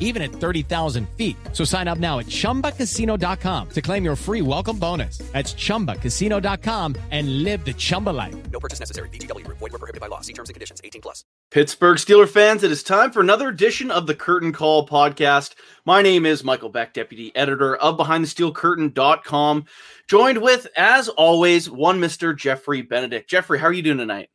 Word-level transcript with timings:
even 0.00 0.22
at 0.22 0.30
30,000 0.30 1.06
feet. 1.10 1.36
So 1.52 1.64
sign 1.64 1.86
up 1.86 1.98
now 1.98 2.20
at 2.20 2.26
ChumbaCasino.com 2.26 3.68
to 3.68 3.82
claim 3.82 4.04
your 4.04 4.16
free 4.16 4.40
welcome 4.40 4.78
bonus. 4.78 5.18
That's 5.32 5.52
ChumbaCasino.com 5.52 6.94
and 7.10 7.42
live 7.42 7.64
the 7.64 7.74
Chumba 7.74 8.10
life. 8.10 8.34
No 8.50 8.60
purchase 8.60 8.80
necessary. 8.80 9.08
VGW. 9.10 9.46
Void 9.48 9.60
were 9.60 9.70
prohibited 9.70 10.00
by 10.00 10.06
law. 10.06 10.20
See 10.22 10.32
terms 10.32 10.48
and 10.48 10.54
conditions. 10.54 10.80
18 10.82 11.02
plus. 11.02 11.24
Pittsburgh 11.50 11.98
Steeler 11.98 12.28
fans, 12.28 12.64
it 12.64 12.72
is 12.72 12.82
time 12.82 13.12
for 13.12 13.20
another 13.20 13.48
edition 13.48 13.90
of 13.90 14.06
the 14.06 14.14
Curtain 14.14 14.52
Call 14.52 14.88
podcast. 14.88 15.54
My 15.84 16.02
name 16.02 16.26
is 16.26 16.42
Michael 16.42 16.68
Beck, 16.68 16.92
deputy 16.92 17.30
editor 17.36 17.76
of 17.76 17.96
BehindTheSteelCurtain.com. 17.96 19.64
Joined 20.08 20.42
with, 20.42 20.66
as 20.76 21.08
always, 21.10 21.70
one 21.70 22.00
Mr. 22.00 22.36
Jeffrey 22.36 22.82
Benedict. 22.82 23.30
Jeffrey, 23.30 23.58
how 23.58 23.66
are 23.66 23.72
you 23.72 23.82
doing 23.82 23.98
tonight? 23.98 24.30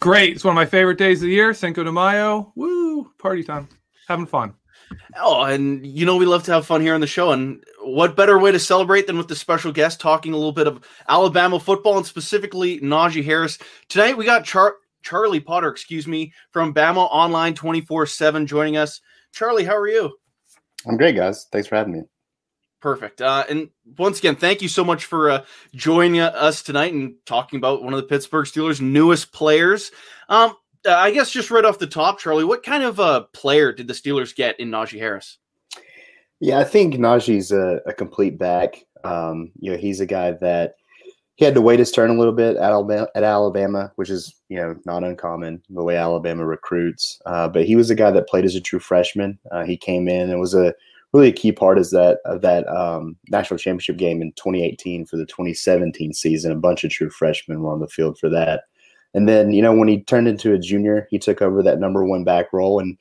Great. 0.00 0.34
It's 0.34 0.44
one 0.44 0.52
of 0.52 0.56
my 0.56 0.66
favorite 0.66 0.98
days 0.98 1.22
of 1.22 1.28
the 1.28 1.34
year. 1.34 1.54
Cinco 1.54 1.84
de 1.84 1.92
Mayo. 1.92 2.52
Woo! 2.56 3.12
Party 3.18 3.44
time. 3.44 3.68
Having 4.08 4.26
fun. 4.26 4.54
Oh, 5.16 5.42
and 5.42 5.86
you 5.86 6.06
know 6.06 6.16
we 6.16 6.26
love 6.26 6.42
to 6.44 6.52
have 6.52 6.66
fun 6.66 6.80
here 6.80 6.94
on 6.94 7.00
the 7.00 7.06
show, 7.06 7.30
and 7.32 7.62
what 7.80 8.16
better 8.16 8.38
way 8.38 8.52
to 8.52 8.58
celebrate 8.58 9.06
than 9.06 9.18
with 9.18 9.28
the 9.28 9.36
special 9.36 9.72
guest 9.72 10.00
talking 10.00 10.32
a 10.32 10.36
little 10.36 10.52
bit 10.52 10.66
of 10.66 10.84
Alabama 11.08 11.60
football 11.60 11.96
and 11.96 12.06
specifically 12.06 12.80
Najee 12.80 13.24
Harris. 13.24 13.58
Tonight 13.88 14.16
we 14.16 14.24
got 14.24 14.44
Char- 14.44 14.76
Charlie 15.02 15.40
Potter, 15.40 15.68
excuse 15.68 16.06
me, 16.06 16.32
from 16.52 16.74
Bama 16.74 17.08
Online 17.10 17.54
24/7 17.54 18.46
joining 18.46 18.76
us. 18.76 19.00
Charlie, 19.32 19.64
how 19.64 19.76
are 19.76 19.88
you? 19.88 20.16
I'm 20.86 20.96
great, 20.96 21.16
guys. 21.16 21.46
Thanks 21.50 21.68
for 21.68 21.76
having 21.76 21.92
me. 21.92 22.02
Perfect. 22.84 23.22
Uh, 23.22 23.44
and 23.48 23.70
once 23.96 24.18
again, 24.18 24.36
thank 24.36 24.60
you 24.60 24.68
so 24.68 24.84
much 24.84 25.06
for 25.06 25.30
uh, 25.30 25.44
joining 25.74 26.20
us 26.20 26.62
tonight 26.62 26.92
and 26.92 27.14
talking 27.24 27.56
about 27.56 27.82
one 27.82 27.94
of 27.94 27.96
the 27.96 28.06
Pittsburgh 28.06 28.44
Steelers' 28.44 28.78
newest 28.78 29.32
players. 29.32 29.90
Um, 30.28 30.54
uh, 30.86 30.94
I 30.94 31.10
guess 31.10 31.30
just 31.30 31.50
right 31.50 31.64
off 31.64 31.78
the 31.78 31.86
top, 31.86 32.18
Charlie, 32.18 32.44
what 32.44 32.62
kind 32.62 32.82
of 32.82 32.98
a 32.98 33.22
player 33.32 33.72
did 33.72 33.88
the 33.88 33.94
Steelers 33.94 34.34
get 34.34 34.58
in 34.60 34.70
Najee 34.70 34.98
Harris? 34.98 35.38
Yeah, 36.40 36.58
I 36.58 36.64
think 36.64 36.94
Najee's 36.94 37.52
a, 37.52 37.80
a 37.86 37.92
complete 37.92 38.38
back. 38.38 38.84
Um, 39.04 39.50
you 39.58 39.70
know, 39.70 39.76
he's 39.76 40.00
a 40.00 40.06
guy 40.06 40.32
that 40.32 40.76
he 41.36 41.44
had 41.44 41.54
to 41.54 41.60
wait 41.60 41.78
his 41.78 41.90
turn 41.90 42.10
a 42.10 42.18
little 42.18 42.32
bit 42.32 42.56
at 42.56 42.62
Alabama, 42.62 43.08
at 43.14 43.24
Alabama, 43.24 43.92
which 43.96 44.10
is 44.10 44.34
you 44.48 44.56
know 44.56 44.76
not 44.86 45.04
uncommon 45.04 45.62
the 45.68 45.82
way 45.82 45.96
Alabama 45.96 46.46
recruits. 46.46 47.20
Uh, 47.26 47.48
but 47.48 47.64
he 47.64 47.76
was 47.76 47.90
a 47.90 47.94
guy 47.94 48.10
that 48.10 48.28
played 48.28 48.44
as 48.44 48.54
a 48.54 48.60
true 48.60 48.78
freshman. 48.78 49.38
Uh, 49.50 49.64
he 49.64 49.76
came 49.76 50.08
in 50.08 50.30
and 50.30 50.40
was 50.40 50.54
a 50.54 50.74
really 51.12 51.28
a 51.28 51.32
key 51.32 51.52
part 51.52 51.78
is 51.78 51.90
that 51.90 52.18
of 52.24 52.40
that 52.42 52.68
um, 52.68 53.16
national 53.28 53.58
championship 53.58 53.96
game 53.96 54.20
in 54.20 54.32
2018 54.32 55.06
for 55.06 55.16
the 55.16 55.26
2017 55.26 56.12
season. 56.12 56.52
A 56.52 56.56
bunch 56.56 56.84
of 56.84 56.90
true 56.90 57.10
freshmen 57.10 57.60
were 57.60 57.72
on 57.72 57.80
the 57.80 57.88
field 57.88 58.18
for 58.18 58.28
that. 58.28 58.64
And 59.14 59.28
then, 59.28 59.52
you 59.52 59.62
know, 59.62 59.72
when 59.72 59.88
he 59.88 60.02
turned 60.02 60.28
into 60.28 60.52
a 60.52 60.58
junior, 60.58 61.06
he 61.10 61.18
took 61.18 61.40
over 61.40 61.62
that 61.62 61.78
number 61.78 62.04
one 62.04 62.24
back 62.24 62.52
role, 62.52 62.80
and 62.80 62.98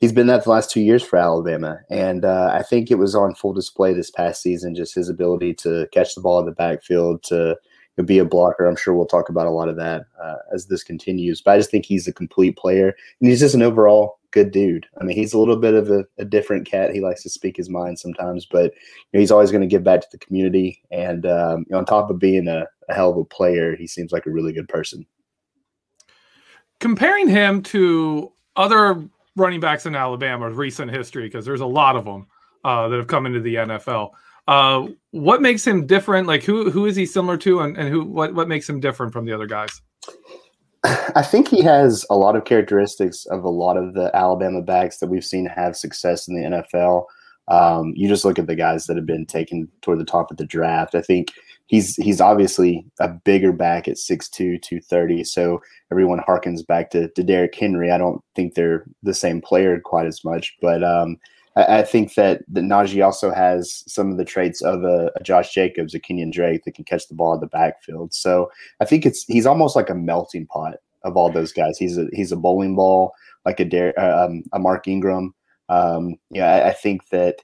he's 0.00 0.12
been 0.12 0.26
that 0.26 0.44
the 0.44 0.50
last 0.50 0.70
two 0.70 0.80
years 0.80 1.02
for 1.02 1.18
Alabama. 1.18 1.78
And 1.90 2.24
uh, 2.24 2.50
I 2.52 2.62
think 2.62 2.90
it 2.90 2.98
was 2.98 3.14
on 3.14 3.34
full 3.34 3.52
display 3.52 3.92
this 3.92 4.10
past 4.10 4.42
season, 4.42 4.74
just 4.74 4.94
his 4.94 5.08
ability 5.08 5.54
to 5.54 5.86
catch 5.92 6.14
the 6.14 6.22
ball 6.22 6.40
in 6.40 6.46
the 6.46 6.52
backfield, 6.52 7.22
to 7.24 7.56
be 8.04 8.18
a 8.18 8.24
blocker. 8.24 8.66
I'm 8.66 8.76
sure 8.76 8.94
we'll 8.94 9.04
talk 9.04 9.28
about 9.28 9.46
a 9.46 9.50
lot 9.50 9.68
of 9.68 9.76
that 9.76 10.06
uh, 10.22 10.36
as 10.54 10.66
this 10.66 10.82
continues. 10.82 11.42
But 11.42 11.52
I 11.52 11.58
just 11.58 11.70
think 11.70 11.84
he's 11.84 12.08
a 12.08 12.12
complete 12.14 12.56
player, 12.56 12.94
and 13.20 13.28
he's 13.28 13.40
just 13.40 13.54
an 13.54 13.62
overall 13.62 14.18
good 14.30 14.52
dude. 14.52 14.86
I 15.00 15.04
mean, 15.04 15.16
he's 15.16 15.32
a 15.32 15.38
little 15.38 15.56
bit 15.56 15.74
of 15.74 15.90
a, 15.90 16.04
a 16.16 16.24
different 16.24 16.66
cat. 16.66 16.94
He 16.94 17.00
likes 17.00 17.22
to 17.24 17.28
speak 17.28 17.56
his 17.56 17.68
mind 17.68 17.98
sometimes, 17.98 18.46
but 18.46 18.72
you 18.72 19.12
know, 19.12 19.20
he's 19.20 19.32
always 19.32 19.50
going 19.50 19.62
to 19.62 19.66
give 19.66 19.84
back 19.84 20.00
to 20.00 20.08
the 20.10 20.18
community. 20.18 20.82
And 20.90 21.26
um, 21.26 21.66
you 21.68 21.72
know, 21.72 21.78
on 21.78 21.84
top 21.84 22.10
of 22.10 22.18
being 22.18 22.48
a, 22.48 22.66
a 22.88 22.94
hell 22.94 23.10
of 23.10 23.18
a 23.18 23.24
player, 23.24 23.76
he 23.76 23.86
seems 23.86 24.12
like 24.12 24.26
a 24.26 24.30
really 24.30 24.52
good 24.52 24.68
person 24.68 25.04
comparing 26.80 27.28
him 27.28 27.62
to 27.62 28.32
other 28.56 29.02
running 29.36 29.60
backs 29.60 29.86
in 29.86 29.94
Alabama's 29.94 30.54
recent 30.54 30.90
history, 30.90 31.24
because 31.24 31.44
there's 31.44 31.60
a 31.60 31.66
lot 31.66 31.96
of 31.96 32.04
them 32.04 32.26
uh, 32.64 32.88
that 32.88 32.96
have 32.96 33.06
come 33.06 33.26
into 33.26 33.40
the 33.40 33.54
NFL. 33.54 34.10
Uh, 34.48 34.88
what 35.12 35.40
makes 35.40 35.66
him 35.66 35.86
different? 35.86 36.26
Like 36.26 36.42
who 36.42 36.70
who 36.70 36.86
is 36.86 36.96
he 36.96 37.06
similar 37.06 37.36
to, 37.38 37.60
and, 37.60 37.76
and 37.76 37.88
who 37.88 38.04
what 38.04 38.34
what 38.34 38.48
makes 38.48 38.68
him 38.68 38.80
different 38.80 39.12
from 39.12 39.24
the 39.24 39.32
other 39.32 39.46
guys? 39.46 39.80
I 40.84 41.22
think 41.22 41.48
he 41.48 41.62
has 41.62 42.04
a 42.10 42.16
lot 42.16 42.36
of 42.36 42.44
characteristics 42.44 43.26
of 43.26 43.44
a 43.44 43.48
lot 43.48 43.76
of 43.76 43.94
the 43.94 44.10
Alabama 44.14 44.62
backs 44.62 44.98
that 44.98 45.08
we've 45.08 45.24
seen 45.24 45.46
have 45.46 45.76
success 45.76 46.26
in 46.26 46.34
the 46.34 46.64
NFL. 46.64 47.04
Um, 47.48 47.92
you 47.96 48.08
just 48.08 48.24
look 48.24 48.38
at 48.38 48.46
the 48.46 48.54
guys 48.54 48.86
that 48.86 48.96
have 48.96 49.06
been 49.06 49.26
taken 49.26 49.68
toward 49.82 49.98
the 49.98 50.04
top 50.04 50.30
of 50.30 50.36
the 50.36 50.46
draft. 50.46 50.94
I 50.94 51.02
think 51.02 51.32
he's 51.70 51.94
he's 51.96 52.20
obviously 52.20 52.84
a 52.98 53.08
bigger 53.08 53.52
back 53.52 53.86
at 53.86 53.94
6'2", 53.94 54.60
230. 54.60 55.22
So 55.22 55.62
everyone 55.92 56.18
harkens 56.18 56.66
back 56.66 56.90
to, 56.90 57.08
to 57.08 57.22
Derrick 57.22 57.54
Henry. 57.54 57.92
I 57.92 57.98
don't 57.98 58.20
think 58.34 58.54
they're 58.54 58.84
the 59.04 59.14
same 59.14 59.40
player 59.40 59.80
quite 59.80 60.06
as 60.06 60.24
much, 60.24 60.56
but 60.60 60.82
um, 60.82 61.16
I, 61.54 61.78
I, 61.78 61.82
think 61.82 62.14
that, 62.14 62.42
that 62.48 62.64
Najee 62.64 63.04
also 63.04 63.32
has 63.32 63.84
some 63.86 64.10
of 64.10 64.16
the 64.16 64.24
traits 64.24 64.62
of 64.62 64.82
a, 64.82 65.12
a, 65.14 65.22
Josh 65.22 65.54
Jacobs, 65.54 65.94
a 65.94 66.00
Kenyan 66.00 66.32
Drake 66.32 66.64
that 66.64 66.74
can 66.74 66.84
catch 66.84 67.06
the 67.06 67.14
ball 67.14 67.34
in 67.34 67.40
the 67.40 67.46
backfield. 67.46 68.12
So 68.12 68.50
I 68.80 68.84
think 68.84 69.06
it's 69.06 69.24
he's 69.24 69.46
almost 69.46 69.76
like 69.76 69.90
a 69.90 69.94
melting 69.94 70.46
pot 70.46 70.74
of 71.04 71.16
all 71.16 71.30
those 71.30 71.52
guys. 71.52 71.78
He's 71.78 71.96
a 71.96 72.08
he's 72.12 72.32
a 72.32 72.36
bowling 72.36 72.74
ball 72.74 73.12
like 73.46 73.60
a 73.60 73.64
Der- 73.64 73.94
uh, 73.96 74.26
um, 74.26 74.42
a 74.52 74.58
Mark 74.58 74.88
Ingram. 74.88 75.34
Um, 75.68 76.16
yeah, 76.30 76.46
I, 76.46 76.70
I 76.70 76.72
think 76.72 77.08
that 77.10 77.36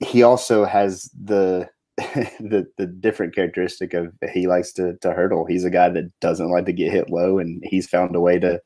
he 0.00 0.22
also 0.22 0.66
has 0.66 1.10
the 1.24 1.70
the 2.40 2.66
the 2.76 2.86
different 2.86 3.34
characteristic 3.34 3.94
of 3.94 4.12
he 4.32 4.46
likes 4.46 4.72
to 4.72 4.96
to 4.98 5.12
hurdle. 5.12 5.46
He's 5.46 5.64
a 5.64 5.70
guy 5.70 5.88
that 5.90 6.10
doesn't 6.20 6.50
like 6.50 6.66
to 6.66 6.72
get 6.72 6.92
hit 6.92 7.10
low, 7.10 7.38
and 7.38 7.62
he's 7.64 7.88
found 7.88 8.14
a 8.16 8.20
way 8.20 8.38
to 8.38 8.60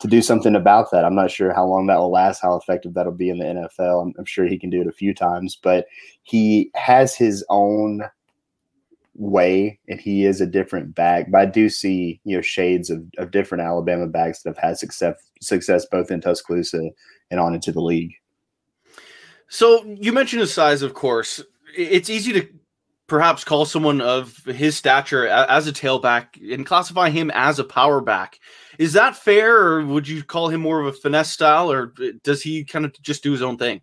to 0.00 0.08
do 0.08 0.20
something 0.20 0.54
about 0.54 0.90
that. 0.90 1.04
I'm 1.04 1.14
not 1.14 1.30
sure 1.30 1.52
how 1.52 1.64
long 1.66 1.86
that 1.86 1.98
will 1.98 2.10
last, 2.10 2.42
how 2.42 2.56
effective 2.56 2.94
that'll 2.94 3.12
be 3.12 3.30
in 3.30 3.38
the 3.38 3.44
NFL. 3.44 4.02
I'm, 4.02 4.14
I'm 4.18 4.24
sure 4.24 4.44
he 4.44 4.58
can 4.58 4.70
do 4.70 4.80
it 4.80 4.88
a 4.88 4.92
few 4.92 5.14
times, 5.14 5.56
but 5.62 5.86
he 6.22 6.70
has 6.74 7.14
his 7.14 7.44
own 7.48 8.02
way, 9.14 9.78
and 9.88 10.00
he 10.00 10.24
is 10.24 10.40
a 10.40 10.46
different 10.46 10.94
back. 10.94 11.30
But 11.30 11.40
I 11.40 11.46
do 11.46 11.68
see 11.68 12.20
you 12.24 12.36
know 12.36 12.42
shades 12.42 12.90
of, 12.90 13.04
of 13.18 13.30
different 13.30 13.62
Alabama 13.62 14.06
backs 14.06 14.42
that 14.42 14.50
have 14.50 14.70
had 14.70 14.78
success 14.78 15.16
success 15.40 15.86
both 15.90 16.10
in 16.10 16.20
Tuscaloosa 16.20 16.90
and 17.30 17.40
on 17.40 17.54
into 17.54 17.72
the 17.72 17.80
league. 17.80 18.14
So 19.48 19.84
you 19.84 20.12
mentioned 20.12 20.40
his 20.40 20.52
size, 20.52 20.82
of 20.82 20.94
course. 20.94 21.42
It's 21.76 22.10
easy 22.10 22.32
to 22.32 22.48
perhaps 23.06 23.44
call 23.44 23.64
someone 23.66 24.00
of 24.00 24.36
his 24.44 24.76
stature 24.76 25.26
as 25.26 25.66
a 25.66 25.72
tailback 25.72 26.26
and 26.52 26.64
classify 26.64 27.10
him 27.10 27.30
as 27.34 27.58
a 27.58 27.64
power 27.64 28.00
back. 28.00 28.38
Is 28.78 28.94
that 28.94 29.16
fair, 29.16 29.56
or 29.56 29.84
would 29.84 30.08
you 30.08 30.22
call 30.22 30.48
him 30.48 30.62
more 30.62 30.80
of 30.80 30.86
a 30.86 30.92
finesse 30.92 31.30
style, 31.30 31.70
or 31.70 31.92
does 32.22 32.42
he 32.42 32.64
kind 32.64 32.84
of 32.84 33.00
just 33.02 33.22
do 33.22 33.32
his 33.32 33.42
own 33.42 33.58
thing? 33.58 33.82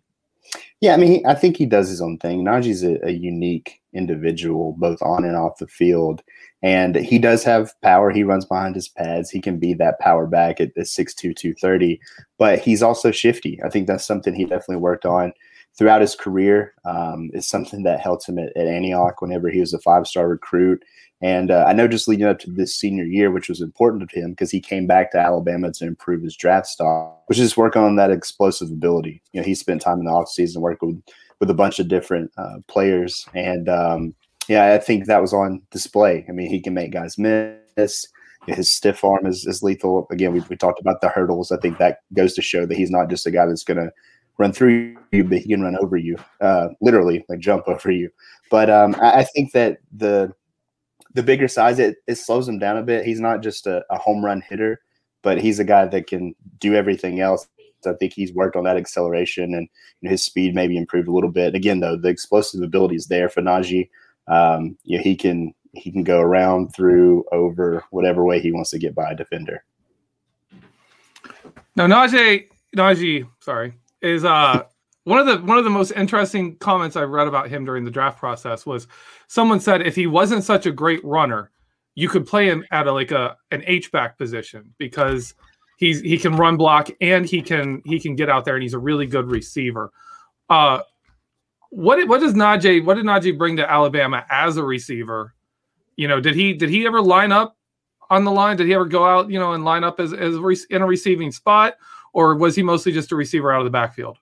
Yeah, 0.80 0.94
I 0.94 0.96
mean, 0.96 1.24
I 1.24 1.34
think 1.34 1.56
he 1.56 1.66
does 1.66 1.88
his 1.88 2.02
own 2.02 2.18
thing. 2.18 2.44
Najee's 2.44 2.82
a, 2.82 2.98
a 3.06 3.12
unique 3.12 3.80
individual, 3.94 4.74
both 4.78 5.00
on 5.00 5.24
and 5.24 5.36
off 5.36 5.58
the 5.58 5.66
field. 5.66 6.22
And 6.62 6.96
he 6.96 7.18
does 7.18 7.44
have 7.44 7.72
power. 7.82 8.10
He 8.10 8.24
runs 8.24 8.44
behind 8.44 8.74
his 8.74 8.88
pads. 8.88 9.30
He 9.30 9.40
can 9.40 9.58
be 9.58 9.74
that 9.74 9.98
power 10.00 10.26
back 10.26 10.60
at 10.60 10.74
the 10.74 10.82
6'2, 10.82 11.34
230, 11.34 12.00
but 12.38 12.58
he's 12.58 12.82
also 12.82 13.10
shifty. 13.10 13.60
I 13.64 13.68
think 13.68 13.86
that's 13.86 14.04
something 14.04 14.34
he 14.34 14.44
definitely 14.44 14.76
worked 14.76 15.06
on 15.06 15.32
throughout 15.76 16.00
his 16.00 16.14
career. 16.14 16.74
Um, 16.84 17.30
it's 17.32 17.48
something 17.48 17.82
that 17.84 18.00
helped 18.00 18.28
him 18.28 18.38
at, 18.38 18.56
at 18.56 18.66
Antioch 18.66 19.20
whenever 19.20 19.48
he 19.48 19.60
was 19.60 19.72
a 19.72 19.78
five 19.78 20.06
star 20.06 20.28
recruit. 20.28 20.82
And 21.22 21.52
uh, 21.52 21.64
I 21.68 21.72
know 21.72 21.86
just 21.86 22.08
leading 22.08 22.26
up 22.26 22.40
to 22.40 22.50
this 22.50 22.74
senior 22.74 23.04
year, 23.04 23.30
which 23.30 23.48
was 23.48 23.60
important 23.60 24.10
to 24.10 24.20
him 24.20 24.30
because 24.30 24.50
he 24.50 24.60
came 24.60 24.88
back 24.88 25.12
to 25.12 25.18
Alabama 25.18 25.70
to 25.72 25.86
improve 25.86 26.22
his 26.22 26.36
draft 26.36 26.66
stock, 26.66 27.22
which 27.26 27.38
is 27.38 27.56
working 27.56 27.82
on 27.82 27.94
that 27.96 28.10
explosive 28.10 28.70
ability. 28.70 29.22
You 29.32 29.40
know, 29.40 29.46
he 29.46 29.54
spent 29.54 29.80
time 29.80 30.00
in 30.00 30.04
the 30.04 30.10
offseason 30.10 30.58
working 30.58 30.88
with, 30.88 31.02
with 31.38 31.50
a 31.50 31.54
bunch 31.54 31.78
of 31.78 31.86
different 31.86 32.32
uh, 32.36 32.56
players. 32.66 33.24
And 33.34 33.68
um, 33.68 34.14
yeah, 34.48 34.74
I 34.74 34.78
think 34.78 35.06
that 35.06 35.22
was 35.22 35.32
on 35.32 35.62
display. 35.70 36.26
I 36.28 36.32
mean, 36.32 36.50
he 36.50 36.60
can 36.60 36.74
make 36.74 36.90
guys 36.90 37.16
miss. 37.16 38.08
His 38.48 38.72
stiff 38.72 39.04
arm 39.04 39.24
is, 39.24 39.46
is 39.46 39.62
lethal. 39.62 40.08
Again, 40.10 40.32
we, 40.32 40.40
we 40.50 40.56
talked 40.56 40.80
about 40.80 41.00
the 41.00 41.08
hurdles. 41.08 41.52
I 41.52 41.58
think 41.58 41.78
that 41.78 41.98
goes 42.12 42.34
to 42.34 42.42
show 42.42 42.66
that 42.66 42.76
he's 42.76 42.90
not 42.90 43.08
just 43.08 43.26
a 43.26 43.30
guy 43.30 43.46
that's 43.46 43.62
going 43.62 43.76
to 43.76 43.92
run 44.38 44.52
through 44.52 44.96
you, 45.12 45.24
but 45.24 45.38
he 45.38 45.48
can 45.48 45.62
run 45.62 45.76
over 45.80 45.96
you, 45.96 46.16
uh, 46.40 46.68
literally, 46.80 47.24
like 47.28 47.38
jump 47.38 47.68
over 47.68 47.90
you. 47.90 48.10
But 48.50 48.70
um, 48.70 48.96
I, 49.00 49.20
I, 49.20 49.24
think 49.24 49.52
that 49.52 49.78
the 49.96 50.32
the 51.14 51.22
bigger 51.22 51.48
size 51.48 51.78
it, 51.78 51.96
it 52.06 52.16
slows 52.16 52.48
him 52.48 52.58
down 52.58 52.76
a 52.76 52.82
bit. 52.82 53.04
He's 53.04 53.20
not 53.20 53.42
just 53.42 53.66
a, 53.66 53.84
a 53.90 53.98
home 53.98 54.24
run 54.24 54.42
hitter, 54.42 54.80
but 55.22 55.40
he's 55.40 55.58
a 55.58 55.64
guy 55.64 55.86
that 55.86 56.06
can 56.06 56.34
do 56.58 56.74
everything 56.74 57.20
else. 57.20 57.46
I 57.84 57.94
think 57.94 58.12
he's 58.12 58.32
worked 58.32 58.54
on 58.56 58.64
that 58.64 58.76
acceleration 58.76 59.54
and 59.54 59.68
you 60.00 60.06
know, 60.06 60.10
his 60.10 60.22
speed 60.22 60.54
maybe 60.54 60.76
improved 60.76 61.08
a 61.08 61.12
little 61.12 61.30
bit. 61.30 61.56
Again, 61.56 61.80
though, 61.80 61.96
the 61.96 62.08
explosive 62.08 62.62
ability 62.62 62.94
is 62.94 63.08
there 63.08 63.28
for 63.28 63.42
Najee. 63.42 63.88
Um, 64.28 64.78
you 64.84 64.98
know, 64.98 65.02
he 65.02 65.16
can 65.16 65.52
he 65.74 65.90
can 65.90 66.04
go 66.04 66.20
around, 66.20 66.74
through, 66.74 67.24
over, 67.32 67.84
whatever 67.90 68.24
way 68.24 68.40
he 68.40 68.52
wants 68.52 68.70
to 68.70 68.78
get 68.78 68.94
by 68.94 69.10
a 69.10 69.16
defender. 69.16 69.64
Now, 71.74 71.86
Najee, 71.86 72.48
Najee, 72.76 73.26
sorry, 73.40 73.72
is 74.02 74.24
uh 74.24 74.64
one 75.04 75.18
of 75.18 75.26
the 75.26 75.44
one 75.46 75.58
of 75.58 75.64
the 75.64 75.70
most 75.70 75.92
interesting 75.92 76.56
comments 76.56 76.96
I 76.96 77.02
read 77.02 77.26
about 77.26 77.48
him 77.48 77.64
during 77.64 77.84
the 77.84 77.90
draft 77.90 78.18
process 78.18 78.64
was 78.64 78.86
someone 79.26 79.60
said 79.60 79.82
if 79.82 79.96
he 79.96 80.06
wasn't 80.06 80.44
such 80.44 80.66
a 80.66 80.72
great 80.72 81.04
runner, 81.04 81.50
you 81.94 82.08
could 82.08 82.26
play 82.26 82.48
him 82.48 82.64
at 82.70 82.86
a 82.86 82.92
like 82.92 83.10
a 83.10 83.36
an 83.50 83.62
H 83.66 83.90
back 83.90 84.16
position 84.16 84.74
because 84.78 85.34
he's 85.76 86.00
he 86.00 86.18
can 86.18 86.36
run 86.36 86.56
block 86.56 86.88
and 87.00 87.26
he 87.26 87.42
can 87.42 87.82
he 87.84 87.98
can 87.98 88.14
get 88.14 88.30
out 88.30 88.44
there 88.44 88.54
and 88.54 88.62
he's 88.62 88.74
a 88.74 88.78
really 88.78 89.06
good 89.06 89.26
receiver. 89.26 89.90
Uh, 90.48 90.80
what 91.70 92.06
what 92.06 92.20
does 92.20 92.34
Najee 92.34 92.84
what 92.84 92.94
did 92.94 93.04
Najee 93.04 93.36
bring 93.36 93.56
to 93.56 93.68
Alabama 93.68 94.24
as 94.30 94.56
a 94.56 94.62
receiver? 94.62 95.34
You 95.96 96.06
know, 96.06 96.20
did 96.20 96.36
he 96.36 96.52
did 96.52 96.70
he 96.70 96.86
ever 96.86 97.02
line 97.02 97.32
up 97.32 97.56
on 98.08 98.24
the 98.24 98.30
line? 98.30 98.56
Did 98.56 98.68
he 98.68 98.74
ever 98.74 98.84
go 98.84 99.04
out 99.04 99.30
you 99.30 99.40
know 99.40 99.54
and 99.54 99.64
line 99.64 99.82
up 99.82 99.98
as 99.98 100.12
as 100.12 100.36
in 100.70 100.82
a 100.82 100.86
receiving 100.86 101.32
spot, 101.32 101.74
or 102.12 102.34
was 102.36 102.56
he 102.56 102.62
mostly 102.62 102.92
just 102.92 103.12
a 103.12 103.16
receiver 103.16 103.52
out 103.52 103.60
of 103.60 103.64
the 103.64 103.70
backfield? 103.70 104.18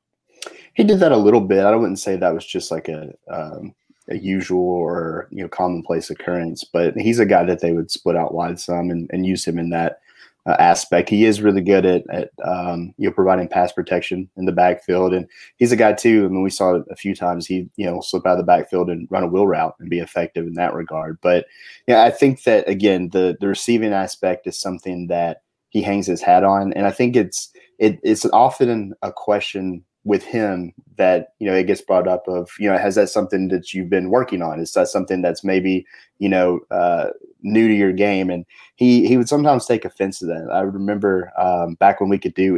He 0.75 0.85
did 0.85 1.01
that 1.01 1.13
a 1.13 1.17
little 1.17 1.41
bit. 1.41 1.65
I 1.65 1.75
wouldn't 1.75 1.99
say 1.99 2.17
that 2.17 2.35
was 2.35 2.47
just 2.47 2.71
like 2.71 2.89
a 2.89 3.13
um, 3.29 3.75
a 4.09 4.17
usual 4.17 4.65
or 4.65 5.29
you 5.31 5.43
know 5.43 5.49
commonplace 5.49 6.11
occurrence, 6.11 6.65
but 6.65 6.97
he's 6.97 7.19
a 7.19 7.27
guy 7.27 7.45
that 7.45 7.61
they 7.61 7.73
would 7.73 7.91
split 7.91 8.17
out 8.17 8.35
wide 8.35 8.61
some 8.61 8.91
and, 8.91 9.09
and 9.13 9.27
use 9.27 9.45
him 9.45 9.59
in 9.59 9.71
that 9.71 10.01
uh, 10.47 10.57
aspect. 10.59 11.09
He 11.09 11.25
is 11.25 11.43
really 11.43 11.61
good 11.61 11.85
at, 11.85 12.09
at 12.11 12.31
um, 12.45 12.95
you 12.97 13.09
know 13.09 13.15
providing 13.15 13.49
pass 13.49 13.73
protection 13.73 14.29
in 14.37 14.47
the 14.47 14.53
backfield, 14.53 15.13
and 15.13 15.29
he's 15.57 15.73
a 15.73 15.77
guy 15.77 15.93
too. 15.93 16.25
I 16.25 16.29
mean, 16.29 16.43
we 16.43 16.51
saw 16.51 16.77
it 16.77 16.85
a 16.91 16.97
few 16.97 17.15
times 17.15 17.47
he 17.47 17.69
you 17.77 17.87
know 17.87 18.01
slip 18.01 18.27
out 18.27 18.33
of 18.33 18.39
the 18.39 18.45
backfield 18.45 18.91
and 18.91 19.09
run 19.11 19.23
a 19.23 19.29
wheel 19.29 19.47
route 19.47 19.75
and 19.81 19.91
be 19.91 20.01
effective 20.01 20.47
in 20.47 20.55
that 20.55 20.75
regard. 20.75 21.19
But 21.21 21.47
yeah, 21.87 22.03
I 22.05 22.11
think 22.11 22.43
that 22.45 22.69
again 22.69 23.11
the 23.11 23.37
the 23.41 23.49
receiving 23.49 23.93
aspect 23.93 24.47
is 24.47 24.61
something 24.61 25.09
that 25.09 25.43
he 25.69 25.83
hangs 25.83 26.07
his 26.07 26.23
hat 26.23 26.43
on, 26.43 26.73
and 26.73 26.87
I 26.87 26.91
think 26.91 27.17
it's 27.17 27.53
it, 27.81 27.99
it's 28.03 28.27
often 28.27 28.95
a 29.03 29.11
question 29.11 29.83
with 30.05 30.25
him 30.25 30.73
that 30.97 31.29
you 31.39 31.47
know 31.47 31.55
it 31.55 31.67
gets 31.67 31.81
brought 31.81 32.09
up 32.09 32.27
of 32.27 32.51
you 32.59 32.71
know 32.71 32.79
has 32.79 32.95
that 32.95 33.09
something 33.09 33.49
that 33.49 33.75
you've 33.75 33.91
been 33.91 34.11
working 34.11 34.43
on? 34.43 34.61
Is 34.61 34.73
that 34.73 34.89
something 34.89 35.23
that's 35.23 35.43
maybe 35.43 35.87
you 36.19 36.29
know 36.29 36.61
uh, 36.71 37.09
new 37.43 37.67
to 37.69 37.75
your 37.75 37.93
game? 37.93 38.31
And 38.31 38.45
he 38.77 39.09
he 39.09 39.17
would 39.17 39.29
sometimes 39.29 39.67
take 39.67 39.85
offense 39.85 40.19
to 40.21 40.27
that. 40.27 40.49
I 40.53 40.61
remember 40.61 41.33
um, 41.39 41.75
back 41.75 42.01
when 42.01 42.11
we 42.11 42.19
could 42.19 42.35
do 42.35 42.57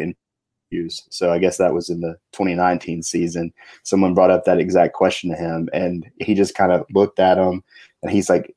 interviews 0.73 1.03
so 1.11 1.33
i 1.33 1.39
guess 1.39 1.59
that 1.59 1.75
was 1.75 1.91
in 1.91 2.01
the 2.01 2.17
2019 2.33 3.03
season 3.03 3.53
someone 3.83 4.15
brought 4.15 4.31
up 4.31 4.45
that 4.45 4.59
exact 4.59 4.95
question 4.95 5.31
to 5.31 5.37
him 5.37 5.69
and 5.73 6.07
he 6.21 6.35
just 6.35 6.55
kind 6.55 6.73
of 6.73 6.85
looked 6.95 7.19
at 7.19 7.39
him 7.39 7.63
and 8.03 8.11
he's 8.11 8.29
like, 8.29 8.53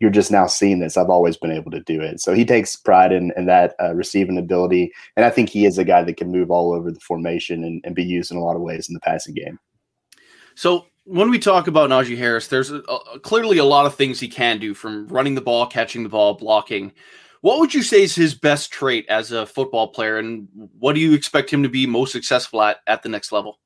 "You're 0.00 0.08
just 0.08 0.30
now 0.30 0.46
seeing 0.46 0.80
this. 0.80 0.96
I've 0.96 1.10
always 1.10 1.36
been 1.36 1.52
able 1.52 1.70
to 1.72 1.80
do 1.80 2.00
it." 2.00 2.20
So 2.20 2.32
he 2.32 2.46
takes 2.46 2.74
pride 2.74 3.12
in, 3.12 3.34
in 3.36 3.44
that 3.44 3.74
uh, 3.78 3.94
receiving 3.94 4.38
ability, 4.38 4.90
and 5.14 5.26
I 5.26 5.30
think 5.30 5.50
he 5.50 5.66
is 5.66 5.76
a 5.76 5.84
guy 5.84 6.02
that 6.02 6.16
can 6.16 6.32
move 6.32 6.50
all 6.50 6.72
over 6.72 6.90
the 6.90 7.00
formation 7.00 7.64
and, 7.64 7.82
and 7.84 7.94
be 7.94 8.02
used 8.02 8.32
in 8.32 8.38
a 8.38 8.42
lot 8.42 8.56
of 8.56 8.62
ways 8.62 8.88
in 8.88 8.94
the 8.94 9.00
passing 9.00 9.34
game. 9.34 9.58
So 10.54 10.86
when 11.04 11.28
we 11.28 11.38
talk 11.38 11.66
about 11.66 11.90
Najee 11.90 12.16
Harris, 12.16 12.48
there's 12.48 12.70
a, 12.70 12.78
a, 12.78 13.20
clearly 13.20 13.58
a 13.58 13.64
lot 13.64 13.84
of 13.84 13.94
things 13.94 14.20
he 14.20 14.28
can 14.28 14.58
do 14.58 14.72
from 14.72 15.06
running 15.08 15.34
the 15.34 15.42
ball, 15.42 15.66
catching 15.66 16.02
the 16.02 16.08
ball, 16.08 16.32
blocking. 16.32 16.92
What 17.40 17.60
would 17.60 17.74
you 17.74 17.82
say 17.82 18.02
is 18.02 18.14
his 18.14 18.34
best 18.34 18.72
trait 18.72 19.06
as 19.08 19.32
a 19.32 19.46
football 19.46 19.88
player, 19.88 20.18
and 20.18 20.48
what 20.78 20.94
do 20.94 21.00
you 21.00 21.14
expect 21.14 21.50
him 21.50 21.62
to 21.62 21.68
be 21.68 21.86
most 21.86 22.12
successful 22.12 22.62
at 22.62 22.78
at 22.86 23.02
the 23.02 23.08
next 23.08 23.32
level? 23.32 23.58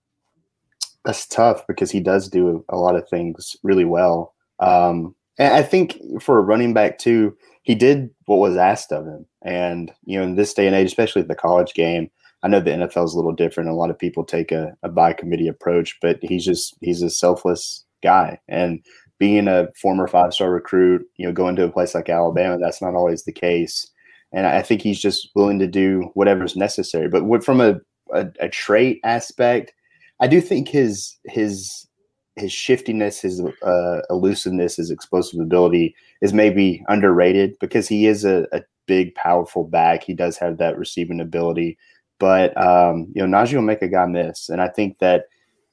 That's 1.04 1.26
tough 1.26 1.66
because 1.66 1.90
he 1.90 2.00
does 2.00 2.28
do 2.28 2.64
a 2.68 2.76
lot 2.76 2.96
of 2.96 3.08
things 3.08 3.56
really 3.62 3.84
well. 3.84 4.34
Um, 4.60 5.14
and 5.38 5.54
I 5.54 5.62
think 5.62 5.98
for 6.20 6.38
a 6.38 6.42
running 6.42 6.74
back 6.74 6.98
too, 6.98 7.36
he 7.62 7.74
did 7.74 8.10
what 8.26 8.36
was 8.36 8.56
asked 8.56 8.92
of 8.92 9.06
him. 9.06 9.26
And 9.42 9.92
you 10.04 10.18
know, 10.18 10.24
in 10.24 10.36
this 10.36 10.54
day 10.54 10.66
and 10.66 10.76
age, 10.76 10.86
especially 10.86 11.22
the 11.22 11.34
college 11.34 11.74
game, 11.74 12.10
I 12.42 12.48
know 12.48 12.60
the 12.60 12.70
NFL 12.70 13.04
is 13.04 13.14
a 13.14 13.16
little 13.16 13.32
different. 13.32 13.70
A 13.70 13.74
lot 13.74 13.90
of 13.90 13.98
people 13.98 14.24
take 14.24 14.52
a, 14.52 14.76
a 14.82 14.88
by 14.88 15.12
committee 15.12 15.48
approach, 15.48 15.96
but 16.00 16.18
he's 16.22 16.44
just 16.44 16.76
he's 16.80 17.02
a 17.02 17.10
selfless 17.10 17.84
guy. 18.02 18.38
And 18.48 18.84
being 19.22 19.46
a 19.46 19.68
former 19.80 20.08
five 20.08 20.34
star 20.34 20.50
recruit, 20.50 21.06
you 21.16 21.24
know, 21.24 21.32
going 21.32 21.54
to 21.54 21.62
a 21.62 21.70
place 21.70 21.94
like 21.94 22.08
Alabama, 22.08 22.58
that's 22.58 22.82
not 22.82 22.96
always 22.96 23.22
the 23.22 23.30
case. 23.30 23.88
And 24.32 24.48
I 24.48 24.62
think 24.62 24.82
he's 24.82 25.00
just 25.00 25.30
willing 25.36 25.60
to 25.60 25.68
do 25.68 26.10
whatever's 26.14 26.56
necessary. 26.56 27.06
But 27.06 27.44
from 27.44 27.60
a, 27.60 27.80
a, 28.12 28.26
a 28.40 28.48
trait 28.48 28.98
aspect, 29.04 29.74
I 30.18 30.26
do 30.26 30.40
think 30.40 30.68
his 30.68 31.16
his 31.26 31.86
his 32.34 32.50
shiftiness, 32.50 33.20
his 33.20 33.40
uh, 33.62 34.00
elusiveness, 34.10 34.74
his 34.74 34.90
explosive 34.90 35.38
ability 35.38 35.94
is 36.20 36.32
maybe 36.32 36.82
underrated 36.88 37.56
because 37.60 37.86
he 37.86 38.08
is 38.08 38.24
a, 38.24 38.48
a, 38.52 38.62
big, 38.88 39.14
powerful 39.14 39.62
back. 39.62 40.02
He 40.02 40.14
does 40.14 40.36
have 40.38 40.58
that 40.58 40.76
receiving 40.76 41.20
ability, 41.20 41.78
but 42.18 42.60
um, 42.60 43.06
you 43.14 43.24
know 43.24 43.38
Najee 43.38 43.54
will 43.54 43.62
make 43.62 43.82
a 43.82 43.88
guy 43.88 44.04
miss, 44.06 44.48
and 44.48 44.60
I 44.60 44.66
think 44.66 44.98
that 44.98 45.26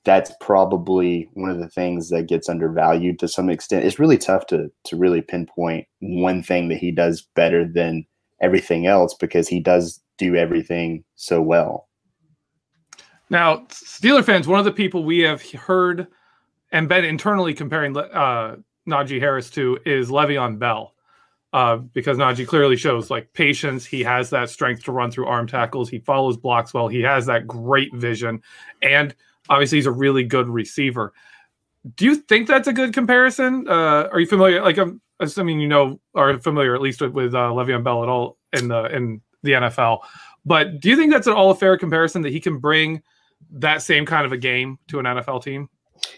that's 0.06 0.32
probably 0.40 1.30
one 1.34 1.50
of 1.50 1.60
the 1.60 1.70
things 1.70 2.10
that 2.10 2.28
gets 2.28 2.50
undervalued 2.50 3.20
to 3.20 3.28
some 3.28 3.50
extent. 3.50 3.86
It's 3.86 4.00
really 4.00 4.18
tough 4.18 4.48
to 4.48 4.72
to 4.86 4.96
really 4.96 5.22
pinpoint 5.22 5.88
one 6.00 6.42
thing 6.42 6.70
that 6.70 6.78
he 6.78 6.92
does 6.92 7.28
better 7.36 7.66
than 7.66 8.06
everything 8.42 8.88
else 8.88 9.14
because 9.14 9.48
he 9.48 9.60
does 9.60 10.02
do 10.18 10.36
everything 10.36 11.04
so 11.16 11.42
well. 11.42 11.88
Now, 13.30 13.58
Steeler 13.70 14.24
fans, 14.24 14.48
one 14.48 14.60
of 14.60 14.66
the 14.66 14.72
people 14.72 15.04
we 15.04 15.20
have 15.20 15.44
heard 15.52 16.08
and 16.72 16.90
been 16.90 17.06
internally 17.06 17.54
comparing 17.54 17.96
uh, 17.96 18.56
Najee 18.88 19.20
Harris 19.20 19.50
to 19.52 19.78
is 19.86 20.10
Le'Veon 20.10 20.60
Bell. 20.60 20.94
Uh, 21.52 21.78
because 21.78 22.18
Najee 22.20 22.46
clearly 22.46 22.76
shows 22.76 23.10
like 23.10 23.34
patience. 23.34 23.84
He 23.84 24.04
has 24.04 24.30
that 24.30 24.52
strength 24.52 24.84
to 24.84 24.92
run 24.92 25.10
through 25.10 25.26
arm 25.26 25.48
tackles. 25.48 25.90
He 25.90 25.98
follows 25.98 26.38
blocks 26.38 26.76
well. 26.76 26.88
He 26.88 27.02
has 27.02 27.26
that 27.26 27.48
great 27.48 27.92
vision. 27.96 28.44
And 28.84 29.16
obviously, 29.50 29.78
he's 29.78 29.86
a 29.86 29.92
really 29.92 30.24
good 30.24 30.48
receiver. 30.48 31.14
Do 31.96 32.06
you 32.06 32.16
think 32.16 32.48
that's 32.48 32.68
a 32.68 32.74
good 32.74 32.94
comparison? 32.94 33.68
Uh, 33.68 34.10
are 34.12 34.20
you 34.20 34.28
familiar? 34.28 34.62
Like, 34.62 34.78
I'm 34.78 35.02
assuming 35.20 35.60
you 35.60 35.68
know, 35.68 36.00
are 36.16 36.40
familiar 36.40 36.76
at 36.76 36.82
least 36.82 37.02
with, 37.02 37.12
with 37.12 37.34
uh, 37.34 37.50
Le'Veon 37.50 37.84
Bell 37.84 38.04
at 38.04 38.10
all 38.10 38.38
in 38.54 38.68
the 38.68 38.86
in 38.96 39.22
the 39.44 39.52
NFL. 39.52 40.00
But 40.46 40.80
do 40.80 40.90
you 40.90 40.96
think 40.96 41.12
that's 41.12 41.28
at 41.28 41.34
all 41.34 41.52
a 41.52 41.56
fair 41.56 41.78
comparison 41.78 42.22
that 42.24 42.32
he 42.32 42.40
can 42.40 42.60
bring 42.60 43.02
that 43.52 43.82
same 43.82 44.06
kind 44.06 44.26
of 44.26 44.32
a 44.32 44.38
game 44.38 44.80
to 44.88 45.00
an 45.00 45.06
NFL 45.06 45.44
team? 45.44 45.70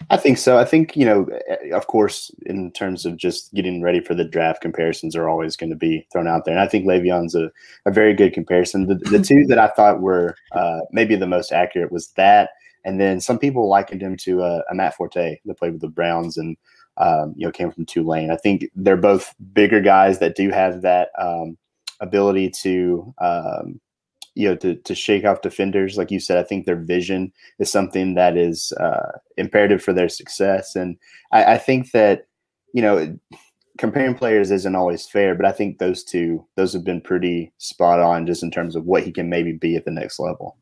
I 0.09 0.17
think 0.17 0.37
so. 0.37 0.57
I 0.57 0.65
think, 0.65 0.95
you 0.95 1.05
know, 1.05 1.27
eh, 1.47 1.69
of 1.73 1.87
course, 1.87 2.31
in 2.45 2.71
terms 2.71 3.05
of 3.05 3.17
just 3.17 3.53
getting 3.53 3.81
ready 3.81 3.99
for 3.99 4.13
the 4.13 4.23
draft, 4.23 4.61
comparisons 4.61 5.15
are 5.15 5.27
always 5.27 5.55
going 5.55 5.69
to 5.69 5.75
be 5.75 6.07
thrown 6.11 6.27
out 6.27 6.45
there. 6.45 6.53
And 6.53 6.61
I 6.61 6.67
think 6.67 6.85
Le'Veon's 6.85 7.35
a, 7.35 7.51
a 7.85 7.91
very 7.91 8.13
good 8.13 8.33
comparison. 8.33 8.87
The, 8.87 8.95
the 8.95 9.21
two 9.21 9.45
that 9.47 9.57
I 9.57 9.67
thought 9.69 10.01
were 10.01 10.35
uh, 10.51 10.81
maybe 10.91 11.15
the 11.15 11.27
most 11.27 11.51
accurate 11.51 11.91
was 11.91 12.09
that. 12.11 12.51
And 12.83 12.99
then 12.99 13.21
some 13.21 13.37
people 13.37 13.69
likened 13.69 14.01
him 14.01 14.17
to 14.17 14.43
uh, 14.43 14.61
a 14.69 14.75
Matt 14.75 14.95
Forte 14.95 15.37
that 15.45 15.57
played 15.57 15.73
with 15.73 15.81
the 15.81 15.87
Browns 15.87 16.37
and, 16.37 16.57
um, 16.97 17.33
you 17.37 17.45
know, 17.45 17.51
came 17.51 17.71
from 17.71 17.85
Tulane. 17.85 18.31
I 18.31 18.37
think 18.37 18.65
they're 18.75 18.97
both 18.97 19.33
bigger 19.53 19.81
guys 19.81 20.19
that 20.19 20.35
do 20.35 20.49
have 20.49 20.81
that 20.81 21.09
um, 21.19 21.57
ability 21.99 22.49
to, 22.61 23.13
um, 23.19 23.79
you 24.33 24.47
know 24.47 24.55
to, 24.55 24.75
to 24.75 24.95
shake 24.95 25.25
off 25.25 25.41
defenders. 25.41 25.97
Like 25.97 26.09
you 26.09 26.19
said 26.19 26.37
i 26.37 26.43
think 26.43 26.65
their 26.65 26.77
vision 26.77 27.33
is 27.59 27.69
something 27.69 28.13
that 28.15 28.37
is 28.37 28.71
uh, 28.79 29.17
imperative 29.35 29.83
for 29.83 29.91
their 29.91 30.07
success. 30.07 30.73
And 30.73 30.97
I, 31.33 31.55
I, 31.55 31.57
think 31.57 31.91
that 31.91 32.27
you 32.73 32.81
know 32.81 33.17
comparing 33.77 34.15
players 34.15 34.51
isn't 34.51 34.75
always 34.75 35.07
fair 35.07 35.33
but 35.33 35.45
i 35.45 35.51
think 35.51 35.77
those 35.77 36.03
two 36.03 36.45
those 36.55 36.73
have 36.73 36.83
been 36.83 37.01
pretty 37.01 37.51
spot 37.57 37.99
on 37.99 38.27
just 38.27 38.43
in 38.43 38.51
terms 38.51 38.75
of 38.75 38.85
what 38.85 39.03
he 39.03 39.11
can 39.11 39.29
maybe 39.29 39.53
be 39.53 39.75
at 39.75 39.85
the 39.85 39.91
next 39.91 40.19
level 40.19 40.57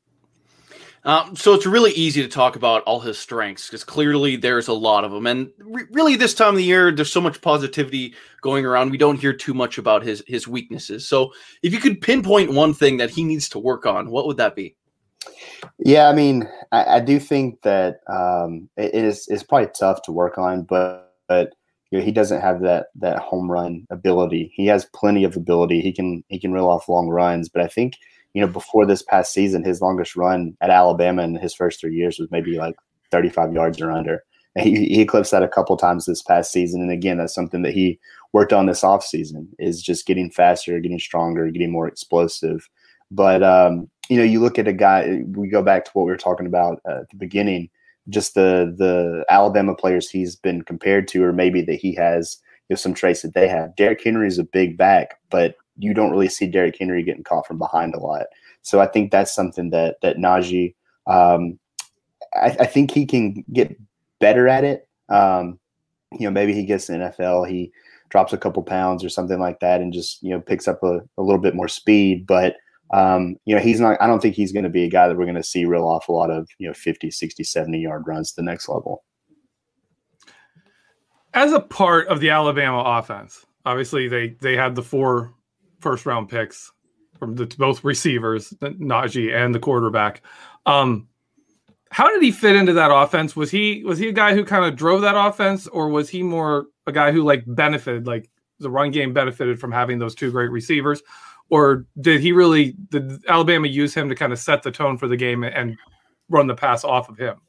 um, 1.06 1.36
so 1.36 1.53
it's 1.53 1.65
really 1.65 1.91
easy 1.91 2.22
to 2.22 2.27
talk 2.27 2.56
about 2.56 2.84
all 2.84 3.00
his 3.00 3.18
strengths 3.18 3.68
because 3.68 3.84
clearly 3.84 4.36
there's 4.36 4.68
a 4.68 4.74
lot 4.74 5.03
of 5.03 5.12
them, 5.12 5.27
and 5.27 5.50
re- 5.60 5.86
really 5.91 6.15
this 6.15 6.34
time 6.34 6.50
of 6.50 6.56
the 6.56 6.63
year 6.63 6.91
there's 6.91 7.12
so 7.12 7.22
much 7.22 7.41
positivity 7.41 8.13
going 8.41 8.65
around. 8.65 8.91
We 8.91 8.98
don't 8.98 9.20
hear 9.20 9.34
too 9.34 9.53
much 9.53 9.77
about 9.77 10.03
his 10.03 10.24
his 10.27 10.48
weaknesses. 10.48 11.08
So 11.08 11.32
if 11.63 11.74
you 11.74 11.79
could 11.79 12.01
pinpoint 12.01 12.51
one 12.51 12.74
thing 12.74 12.98
that 12.98 13.10
he 13.10 13.24
needs 13.24 13.48
to 13.50 13.60
work 13.60 13.86
on, 13.86 14.10
what 14.10 14.27
would 14.27 14.38
that 14.38 14.56
be? 14.56 14.75
Yeah, 15.79 16.10
I 16.10 16.13
mean, 16.13 16.50
I, 16.72 16.98
I 16.98 17.00
do 17.00 17.20
think 17.20 17.62
that 17.62 18.00
um, 18.08 18.70
it 18.77 18.94
is 18.94 19.27
it's 19.29 19.44
probably 19.44 19.70
tough 19.77 20.01
to 20.03 20.12
work 20.12 20.38
on, 20.38 20.63
but 20.63 21.15
but 21.27 21.53
you 21.91 22.00
know, 22.00 22.06
he 22.06 22.12
doesn't 22.12 22.41
have 22.41 22.62
that 22.62 22.88
that 22.96 23.20
home 23.20 23.50
run 23.50 23.88
ability. 23.89 24.51
He 24.53 24.68
has 24.68 24.86
plenty 24.94 25.24
of 25.24 25.36
ability. 25.36 25.82
He 25.82 25.94
can 25.94 26.24
he 26.27 26.39
can 26.39 26.51
reel 26.51 26.68
off 26.68 26.89
long 26.89 27.08
runs, 27.08 27.50
but 27.50 27.62
I 27.62 27.68
think 27.68 27.96
you 28.33 28.41
know, 28.41 28.48
before 28.48 28.86
this 28.86 29.01
past 29.01 29.33
season, 29.33 29.63
his 29.63 29.81
longest 29.81 30.15
run 30.15 30.55
at 30.62 30.69
Alabama 30.69 31.24
in 31.24 31.36
his 31.36 31.53
first 31.53 31.79
three 31.79 31.95
years 31.95 32.19
was 32.19 32.29
maybe 32.31 32.57
like 32.57 32.75
35 33.12 33.53
yards 33.53 33.81
or 33.81 33.91
under. 33.91 34.24
And 34.55 34.65
he, 34.65 34.86
he 34.86 35.01
eclipsed 35.01 35.31
that 35.31 35.43
a 35.43 35.48
couple 35.48 35.77
times 35.77 36.05
this 36.05 36.21
past 36.21 36.51
season. 36.51 36.81
And 36.81 36.91
again, 36.91 37.17
that's 37.17 37.33
something 37.33 37.62
that 37.63 37.74
he 37.74 38.00
worked 38.33 38.53
on 38.53 38.65
this 38.65 38.81
offseason 38.81 39.48
is 39.57 39.81
just 39.81 40.05
getting 40.05 40.29
faster, 40.29 40.79
getting 40.79 41.00
stronger, 41.00 41.50
getting 41.50 41.71
more 41.71 41.88
explosive. 41.88 42.67
But, 43.12 43.41
um, 43.43 43.89
you 44.09 44.17
know, 44.17 44.24
you 44.24 44.39
look 44.39 44.59
at 44.59 44.67
a 44.67 44.74
guy, 44.74 45.21
we 45.27 45.48
go 45.48 45.62
back 45.62 45.86
to 45.86 45.91
what 45.93 46.05
we 46.05 46.12
were 46.12 46.17
talking 46.17 46.48
about 46.48 46.81
at 46.88 47.09
the 47.09 47.15
beginning, 47.17 47.69
just 48.09 48.33
the 48.33 48.74
the 48.75 49.24
Alabama 49.29 49.75
players 49.75 50.09
he's 50.09 50.36
been 50.36 50.63
compared 50.63 51.07
to, 51.09 51.24
or 51.24 51.31
maybe 51.31 51.62
that 51.62 51.75
he 51.75 51.93
has 51.93 52.38
you 52.67 52.74
know, 52.74 52.77
some 52.77 52.93
traits 52.93 53.21
that 53.21 53.36
they 53.36 53.48
have. 53.48 53.75
Derrick 53.75 54.03
Henry 54.03 54.27
is 54.27 54.39
a 54.39 54.43
big 54.43 54.77
back, 54.77 55.19
but 55.29 55.55
you 55.79 55.93
don't 55.93 56.12
really 56.12 56.29
see 56.29 56.45
Derrick 56.45 56.77
Henry 56.77 57.03
getting 57.03 57.24
caught 57.24 57.48
from 57.48 57.57
behind 57.57 57.95
a 57.95 58.00
lot. 58.00 58.27
So 58.62 58.79
I 58.79 58.88
think 58.88 59.12
that's 59.12 59.33
something 59.33 59.69
that 59.71 60.00
that 60.01 60.17
Najee, 60.17 60.75
um, 61.07 61.57
I, 62.36 62.55
I, 62.59 62.65
think 62.65 62.91
he 62.91 63.05
can 63.05 63.43
get 63.53 63.75
better 64.19 64.48
at 64.48 64.63
it. 64.63 64.88
Um, 65.07 65.57
you 66.12 66.25
know, 66.25 66.31
maybe 66.31 66.53
he 66.53 66.65
gets 66.65 66.88
the 66.88 66.93
NFL, 66.93 67.50
he 67.50 67.71
drops 68.09 68.33
a 68.33 68.38
couple 68.38 68.62
pounds 68.63 69.03
or 69.03 69.09
something 69.09 69.39
like 69.39 69.59
that, 69.62 69.81
and 69.81 69.93
just 69.93 70.21
you 70.21 70.31
know 70.31 70.41
picks 70.41 70.67
up 70.67 70.83
a, 70.83 71.00
a 71.17 71.24
little 71.24 71.41
bit 71.41 71.55
more 71.55 71.67
speed. 71.67 72.27
But 72.27 72.57
um, 72.91 73.38
you 73.45 73.55
know, 73.55 73.62
he's 73.62 73.79
not. 73.79 74.01
I 74.01 74.07
don't 74.07 74.21
think 74.21 74.36
he's 74.36 74.51
going 74.51 74.63
to 74.63 74.69
be 74.69 74.83
a 74.83 74.89
guy 74.89 75.07
that 75.07 75.17
we're 75.17 75.25
going 75.25 75.36
to 75.36 75.43
see 75.43 75.65
real 75.65 75.86
awful 75.86 76.15
lot 76.15 76.31
of 76.31 76.50
you 76.57 76.67
know 76.67 76.74
50, 76.74 77.12
60, 77.12 77.43
70 77.43 77.79
yard 77.79 78.03
runs 78.05 78.31
to 78.31 78.36
the 78.38 78.45
next 78.45 78.67
level. 78.67 79.03
As 81.33 81.53
a 81.53 81.59
part 81.59 82.07
of 82.07 82.19
the 82.19 82.31
Alabama 82.31 82.83
offense, 82.86 83.45
obviously 83.65 84.07
they 84.07 84.29
they 84.41 84.55
had 84.55 84.75
the 84.75 84.83
four 84.83 85.33
first 85.79 86.05
round 86.05 86.29
picks 86.29 86.71
from 87.17 87.36
the 87.36 87.45
both 87.57 87.83
receivers, 87.83 88.51
Najee 88.62 89.33
and 89.33 89.53
the 89.53 89.59
quarterback. 89.59 90.21
Um, 90.65 91.07
how 91.91 92.09
did 92.09 92.21
he 92.21 92.31
fit 92.31 92.55
into 92.55 92.74
that 92.74 92.91
offense? 92.91 93.36
Was 93.36 93.51
he 93.51 93.83
was 93.83 93.98
he 93.98 94.09
a 94.09 94.13
guy 94.13 94.33
who 94.33 94.45
kind 94.45 94.65
of 94.65 94.75
drove 94.75 95.01
that 95.01 95.15
offense, 95.17 95.67
or 95.67 95.89
was 95.89 96.09
he 96.09 96.24
more 96.24 96.67
a 96.88 96.91
guy 96.91 97.12
who 97.12 97.24
like 97.24 97.43
benefited, 97.48 98.07
like 98.07 98.29
the 98.59 98.69
run 98.69 98.91
game 98.91 99.13
benefited 99.13 99.59
from 99.59 99.71
having 99.71 100.00
those 100.00 100.15
two 100.15 100.31
great 100.31 100.51
receivers, 100.51 101.01
or 101.50 101.86
did 102.00 102.21
he 102.21 102.31
really 102.31 102.75
did 102.89 103.25
Alabama 103.27 103.67
use 103.67 103.93
him 103.93 104.07
to 104.09 104.15
kind 104.15 104.31
of 104.31 104.39
set 104.39 104.63
the 104.63 104.71
tone 104.71 104.98
for 104.98 105.07
the 105.07 105.17
game 105.17 105.43
and 105.43 105.77
run 106.29 106.48
the 106.48 106.55
pass 106.55 106.83
off 106.83 107.09
of 107.09 107.17
him? 107.17 107.41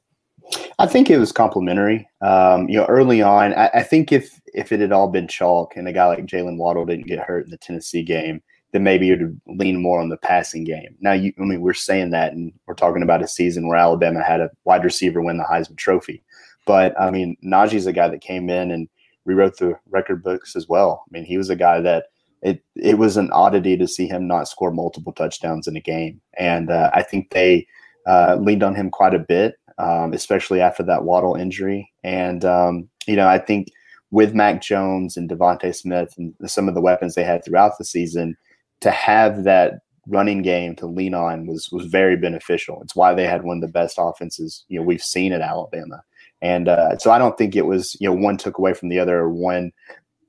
I 0.80 0.87
think 0.87 1.10
it 1.10 1.18
was 1.18 1.30
complementary. 1.30 2.08
Um, 2.22 2.66
you 2.66 2.78
know, 2.78 2.87
early 2.87 3.20
on, 3.20 3.52
I, 3.52 3.68
I, 3.75 3.82
think 3.82 4.12
if 4.12 4.40
if 4.54 4.72
it 4.72 4.80
had 4.80 4.92
all 4.92 5.08
been 5.08 5.28
chalk 5.28 5.76
and 5.76 5.87
a 5.87 5.92
guy 5.92 6.06
like 6.06 6.25
Jaylen 6.25 6.56
Waddle 6.56 6.87
didn't 6.87 7.06
get 7.06 7.18
hurt 7.18 7.44
in 7.44 7.50
the 7.50 7.58
Tennessee 7.58 8.02
game, 8.02 8.42
then 8.72 8.82
maybe 8.82 9.06
you'd 9.06 9.38
lean 9.46 9.82
more 9.82 10.00
on 10.00 10.08
the 10.08 10.16
passing 10.16 10.64
game. 10.64 10.96
Now, 11.00 11.12
you, 11.12 11.34
I 11.38 11.42
mean, 11.42 11.60
we're 11.60 11.75
saying 11.75 12.10
that, 12.10 12.32
and 12.32 12.50
we're 12.66 12.75
talking 12.75 13.02
about 13.02 13.22
a 13.22 13.28
season 13.28 13.68
where 13.68 13.76
Alabama 13.76 14.22
had 14.22 14.40
a 14.40 14.50
wide 14.64 14.82
receiver 14.82 15.20
win 15.20 15.37
the 15.37 15.44
Heisman 15.44 15.76
Trophy. 15.76 16.22
But 16.66 16.99
I 16.99 17.10
mean, 17.10 17.37
Najee's 17.44 17.87
a 17.87 17.92
guy 17.92 18.08
that 18.08 18.22
came 18.22 18.49
in 18.49 18.70
and 18.70 18.88
rewrote 19.26 19.58
the 19.58 19.78
record 19.90 20.22
books 20.22 20.56
as 20.56 20.66
well. 20.66 21.04
I 21.04 21.08
mean, 21.12 21.26
he 21.26 21.37
was 21.37 21.50
a 21.50 21.56
guy 21.56 21.82
that 21.82 22.06
it 22.40 22.64
it 22.75 22.96
was 22.96 23.18
an 23.18 23.30
oddity 23.32 23.76
to 23.76 23.87
see 23.87 24.06
him 24.06 24.26
not 24.26 24.49
score 24.49 24.70
multiple 24.70 25.12
touchdowns 25.12 25.68
in 25.68 25.76
a 25.76 25.80
game, 25.80 26.22
and 26.38 26.70
uh, 26.70 26.90
I 26.94 27.02
think 27.02 27.32
they 27.32 27.66
uh, 28.06 28.38
leaned 28.40 28.62
on 28.62 28.75
him 28.75 28.90
quite 28.90 29.14
a 29.14 29.18
bit 29.18 29.56
um, 29.80 30.12
especially 30.12 30.60
after 30.60 30.82
that 30.82 31.04
Waddle 31.04 31.34
injury. 31.34 31.90
And 32.04 32.44
um, 32.44 32.88
you 33.06 33.16
know, 33.16 33.26
I 33.26 33.38
think 33.38 33.68
with 34.10 34.34
Mac 34.34 34.60
Jones 34.60 35.16
and 35.16 35.28
DeVonta 35.28 35.75
Smith 35.75 36.14
and 36.18 36.34
some 36.46 36.68
of 36.68 36.75
the 36.75 36.80
weapons 36.80 37.14
they 37.14 37.25
had 37.25 37.44
throughout 37.44 37.78
the 37.78 37.84
season, 37.84 38.37
to 38.80 38.90
have 38.90 39.44
that 39.44 39.80
running 40.06 40.42
game 40.42 40.75
to 40.75 40.87
lean 40.87 41.14
on 41.14 41.46
was 41.46 41.70
was 41.70 41.87
very 41.87 42.16
beneficial. 42.16 42.80
It's 42.82 42.96
why 42.96 43.14
they 43.14 43.26
had 43.26 43.42
one 43.42 43.58
of 43.58 43.62
the 43.62 43.68
best 43.68 43.96
offenses 43.99 44.64
you 44.68 44.78
know 44.78 44.84
we've 44.84 45.02
seen 45.02 45.32
at 45.32 45.40
Alabama. 45.40 46.02
And 46.42 46.68
uh, 46.68 46.96
so 46.96 47.10
I 47.10 47.18
don't 47.18 47.37
think 47.37 47.56
it 47.56 47.66
was 47.66 47.96
you 48.00 48.08
know 48.08 48.14
one 48.14 48.37
took 48.37 48.58
away 48.58 48.75
from 48.75 48.88
the 48.88 48.99
other 48.99 49.18
or 49.18 49.30
one 49.30 49.72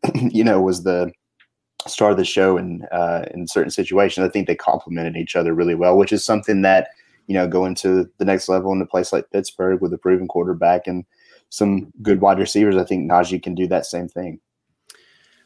you 0.15 0.43
know 0.43 0.62
was 0.62 0.84
the 0.84 1.12
star 1.88 2.12
of 2.12 2.17
the 2.17 2.25
show 2.25 2.58
in 2.58 2.86
uh, 2.91 3.25
in 3.34 3.48
certain 3.48 3.72
situations. 3.72 4.25
I 4.25 4.29
think 4.29 4.48
they 4.48 4.55
complemented 4.55 5.17
each 5.17 5.36
other 5.36 5.53
really 5.53 5.75
well, 5.75 5.98
which 5.98 6.13
is 6.13 6.24
something 6.24 6.62
that 6.62 6.89
you 7.28 7.34
know, 7.34 7.48
going 7.48 7.75
to 7.75 8.10
the 8.18 8.25
next 8.25 8.50
level 8.50 8.72
in 8.72 8.82
a 8.82 8.86
place 8.86 9.13
like 9.13 9.32
Pittsburgh 9.32 9.82
with 9.82 9.94
a 9.94 9.98
proven 9.98 10.28
quarterback 10.28 10.88
and 10.88 11.06
some 11.50 11.92
good 12.01 12.22
wide 12.22 12.40
receivers, 12.40 12.75
I 12.75 12.84
think 12.84 13.10
Najee 13.10 13.44
can 13.44 13.56
do 13.56 13.68
that 13.68 13.86
same 13.86 14.08
thing. 14.08 14.40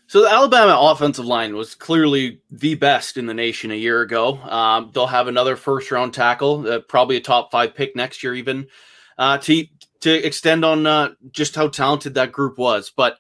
So 0.08 0.22
the 0.22 0.30
Alabama 0.30 0.78
offensive 0.80 1.26
line 1.26 1.56
was 1.56 1.74
clearly 1.74 2.42
the 2.52 2.76
best 2.76 3.18
in 3.18 3.26
the 3.26 3.34
nation 3.34 3.72
a 3.72 3.76
year 3.76 4.02
ago. 4.02 4.38
Um, 4.38 4.92
they'll 4.94 5.08
have 5.08 5.28
another 5.28 5.56
first 5.56 5.90
round 5.90 6.14
tackle, 6.14 6.68
uh, 6.68 6.80
probably 6.82 7.18
a 7.18 7.22
top 7.22 7.52
five 7.52 7.74
pick 7.74 7.96
next 7.96 8.22
year, 8.22 8.36
even 8.36 8.68
uh, 9.18 9.40
to 9.40 9.66
to 10.02 10.14
extend 10.26 10.64
on 10.64 10.86
uh, 10.86 11.10
just 11.32 11.56
how 11.56 11.68
talented 11.68 12.14
that 12.14 12.32
group 12.32 12.60
was. 12.60 12.92
But 12.96 13.18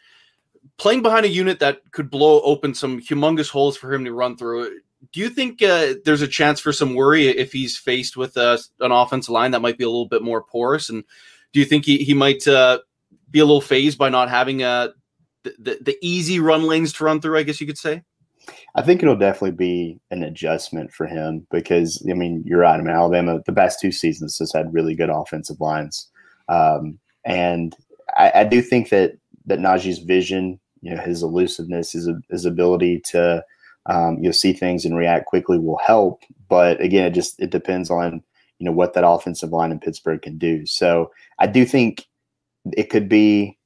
playing 0.77 1.01
behind 1.01 1.25
a 1.25 1.29
unit 1.29 1.59
that 1.59 1.79
could 1.91 2.11
blow 2.11 2.41
open 2.41 2.75
some 2.75 2.99
humongous 2.99 3.49
holes 3.49 3.77
for 3.77 3.91
him 3.91 4.05
to 4.05 4.13
run 4.13 4.37
through, 4.37 4.81
do 5.11 5.19
you 5.19 5.29
think 5.29 5.61
uh, 5.61 5.95
there's 6.03 6.21
a 6.21 6.27
chance 6.27 6.59
for 6.59 6.71
some 6.71 6.95
worry 6.95 7.27
if 7.27 7.51
he's 7.51 7.77
faced 7.77 8.17
with 8.17 8.37
uh, 8.37 8.57
an 8.79 8.91
offensive 8.91 9.31
line 9.31 9.51
that 9.51 9.61
might 9.61 9.77
be 9.77 9.83
a 9.83 9.89
little 9.89 10.07
bit 10.07 10.21
more 10.21 10.41
porous? 10.41 10.89
And 10.89 11.03
do 11.53 11.59
you 11.59 11.65
think 11.65 11.85
he, 11.85 11.97
he 11.99 12.13
might 12.13 12.47
uh, 12.47 12.79
be 13.29 13.39
a 13.39 13.45
little 13.45 13.61
fazed 13.61 13.97
by 13.97 14.09
not 14.09 14.29
having 14.29 14.63
uh, 14.63 14.89
the, 15.43 15.55
the, 15.59 15.77
the 15.81 15.97
easy 16.01 16.39
run 16.39 16.63
lanes 16.63 16.93
to 16.93 17.03
run 17.03 17.21
through, 17.21 17.37
I 17.37 17.43
guess 17.43 17.61
you 17.61 17.67
could 17.67 17.77
say? 17.77 18.03
I 18.75 18.81
think 18.81 19.01
it'll 19.01 19.15
definitely 19.15 19.51
be 19.51 19.99
an 20.11 20.23
adjustment 20.23 20.91
for 20.91 21.07
him 21.07 21.47
because, 21.49 22.05
I 22.09 22.13
mean, 22.13 22.43
you're 22.45 22.59
right. 22.59 22.79
I 22.79 22.83
mean, 22.83 22.89
Alabama, 22.89 23.41
the 23.45 23.53
past 23.53 23.79
two 23.79 23.91
seasons 23.91 24.37
has 24.39 24.53
had 24.53 24.73
really 24.73 24.95
good 24.95 25.09
offensive 25.09 25.61
lines. 25.61 26.09
Um, 26.47 26.99
and 27.23 27.75
I, 28.15 28.31
I 28.35 28.43
do 28.43 28.61
think 28.61 28.89
that, 28.89 29.17
that 29.45 29.59
Najee's 29.59 29.99
vision, 29.99 30.59
you 30.81 30.93
know, 30.93 31.01
his 31.01 31.23
elusiveness, 31.23 31.93
his, 31.93 32.09
his 32.29 32.45
ability 32.45 33.01
to– 33.11 33.43
um, 33.87 34.17
you'll 34.21 34.33
see 34.33 34.53
things 34.53 34.85
and 34.85 34.97
react 34.97 35.25
quickly 35.25 35.59
will 35.59 35.77
help. 35.77 36.23
But 36.49 36.81
again, 36.81 37.05
it 37.05 37.11
just 37.11 37.39
it 37.39 37.49
depends 37.49 37.89
on 37.89 38.23
you 38.59 38.65
know 38.65 38.71
what 38.71 38.93
that 38.93 39.07
offensive 39.07 39.51
line 39.51 39.71
in 39.71 39.79
Pittsburgh 39.79 40.21
can 40.21 40.37
do. 40.37 40.65
So 40.65 41.11
I 41.39 41.47
do 41.47 41.65
think 41.65 42.05
it 42.73 42.89
could 42.89 43.09
be 43.09 43.57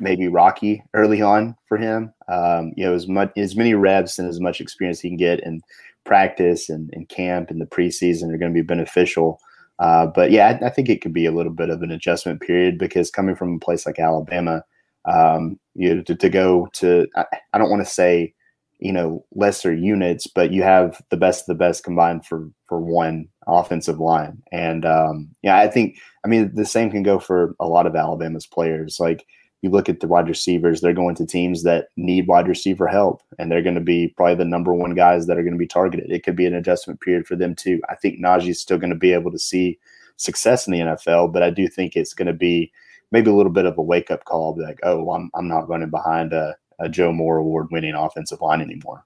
maybe 0.00 0.28
rocky 0.28 0.82
early 0.94 1.22
on 1.22 1.56
for 1.66 1.78
him. 1.78 2.12
Um, 2.28 2.72
you 2.76 2.84
know, 2.84 2.94
as 2.94 3.08
much 3.08 3.32
as 3.36 3.56
many 3.56 3.74
reps 3.74 4.18
and 4.18 4.28
as 4.28 4.40
much 4.40 4.60
experience 4.60 5.00
he 5.00 5.08
can 5.08 5.16
get 5.16 5.40
in 5.40 5.62
practice 6.04 6.68
and 6.68 6.90
in 6.92 7.06
camp 7.06 7.50
and 7.50 7.60
the 7.60 7.66
preseason 7.66 8.32
are 8.32 8.38
going 8.38 8.52
to 8.52 8.54
be 8.54 8.62
beneficial. 8.62 9.40
Uh, 9.78 10.06
but 10.06 10.30
yeah, 10.30 10.58
I, 10.62 10.66
I, 10.66 10.70
think 10.70 10.88
it 10.88 11.00
could 11.00 11.12
be 11.12 11.26
a 11.26 11.32
little 11.32 11.52
bit 11.52 11.68
of 11.68 11.82
an 11.82 11.90
adjustment 11.90 12.40
period 12.40 12.78
because 12.78 13.10
coming 13.10 13.34
from 13.34 13.54
a 13.54 13.58
place 13.58 13.86
like 13.86 13.98
Alabama, 13.98 14.62
um, 15.04 15.58
you 15.74 15.92
know, 15.92 16.02
to, 16.02 16.14
to 16.14 16.28
go 16.28 16.68
to 16.74 17.08
I, 17.16 17.24
I 17.52 17.58
don't 17.58 17.70
want 17.70 17.84
to 17.84 17.90
say 17.90 18.33
you 18.78 18.92
know 18.92 19.24
lesser 19.34 19.74
units, 19.74 20.26
but 20.26 20.52
you 20.52 20.62
have 20.62 21.00
the 21.10 21.16
best 21.16 21.42
of 21.42 21.46
the 21.46 21.54
best 21.54 21.84
combined 21.84 22.26
for 22.26 22.48
for 22.68 22.80
one 22.80 23.28
offensive 23.46 24.00
line. 24.00 24.42
And 24.52 24.84
um, 24.84 25.28
yeah, 25.42 25.58
I 25.58 25.68
think 25.68 25.98
I 26.24 26.28
mean 26.28 26.50
the 26.54 26.66
same 26.66 26.90
can 26.90 27.02
go 27.02 27.18
for 27.18 27.54
a 27.60 27.66
lot 27.66 27.86
of 27.86 27.96
Alabama's 27.96 28.46
players. 28.46 28.98
Like 28.98 29.26
you 29.62 29.70
look 29.70 29.88
at 29.88 30.00
the 30.00 30.06
wide 30.06 30.28
receivers, 30.28 30.80
they're 30.80 30.92
going 30.92 31.14
to 31.16 31.26
teams 31.26 31.62
that 31.62 31.88
need 31.96 32.26
wide 32.26 32.48
receiver 32.48 32.86
help, 32.86 33.22
and 33.38 33.50
they're 33.50 33.62
going 33.62 33.74
to 33.74 33.80
be 33.80 34.12
probably 34.16 34.34
the 34.34 34.44
number 34.44 34.74
one 34.74 34.94
guys 34.94 35.26
that 35.26 35.38
are 35.38 35.42
going 35.42 35.54
to 35.54 35.58
be 35.58 35.66
targeted. 35.66 36.10
It 36.10 36.22
could 36.22 36.36
be 36.36 36.46
an 36.46 36.54
adjustment 36.54 37.00
period 37.00 37.26
for 37.26 37.36
them 37.36 37.54
too. 37.54 37.80
I 37.88 37.94
think 37.94 38.20
Najee's 38.20 38.60
still 38.60 38.78
going 38.78 38.90
to 38.90 38.96
be 38.96 39.12
able 39.12 39.30
to 39.30 39.38
see 39.38 39.78
success 40.16 40.66
in 40.66 40.72
the 40.72 40.80
NFL, 40.80 41.32
but 41.32 41.42
I 41.42 41.50
do 41.50 41.66
think 41.68 41.96
it's 41.96 42.14
going 42.14 42.26
to 42.26 42.34
be 42.34 42.70
maybe 43.10 43.30
a 43.30 43.34
little 43.34 43.52
bit 43.52 43.64
of 43.64 43.78
a 43.78 43.82
wake 43.82 44.10
up 44.10 44.24
call. 44.24 44.60
Like, 44.60 44.80
oh, 44.82 45.10
I'm 45.10 45.30
I'm 45.34 45.48
not 45.48 45.68
running 45.68 45.90
behind 45.90 46.32
a, 46.32 46.56
a 46.80 46.88
Joe 46.88 47.12
Moore 47.12 47.38
award 47.38 47.68
winning 47.70 47.94
offensive 47.94 48.40
line 48.40 48.60
anymore. 48.60 49.04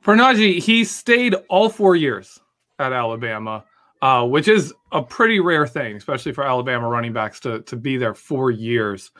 For 0.00 0.14
Najee, 0.14 0.58
he 0.58 0.84
stayed 0.84 1.34
all 1.48 1.68
four 1.68 1.96
years 1.96 2.38
at 2.78 2.92
Alabama 2.92 3.64
uh, 4.02 4.24
which 4.26 4.48
is 4.48 4.72
a 4.92 5.02
pretty 5.02 5.40
rare 5.40 5.66
thing, 5.66 5.96
especially 5.96 6.32
for 6.32 6.44
Alabama 6.44 6.88
running 6.88 7.12
backs 7.12 7.40
to 7.40 7.62
to 7.62 7.76
be 7.76 7.96
there 7.96 8.14
four 8.14 8.50
years. 8.50 9.10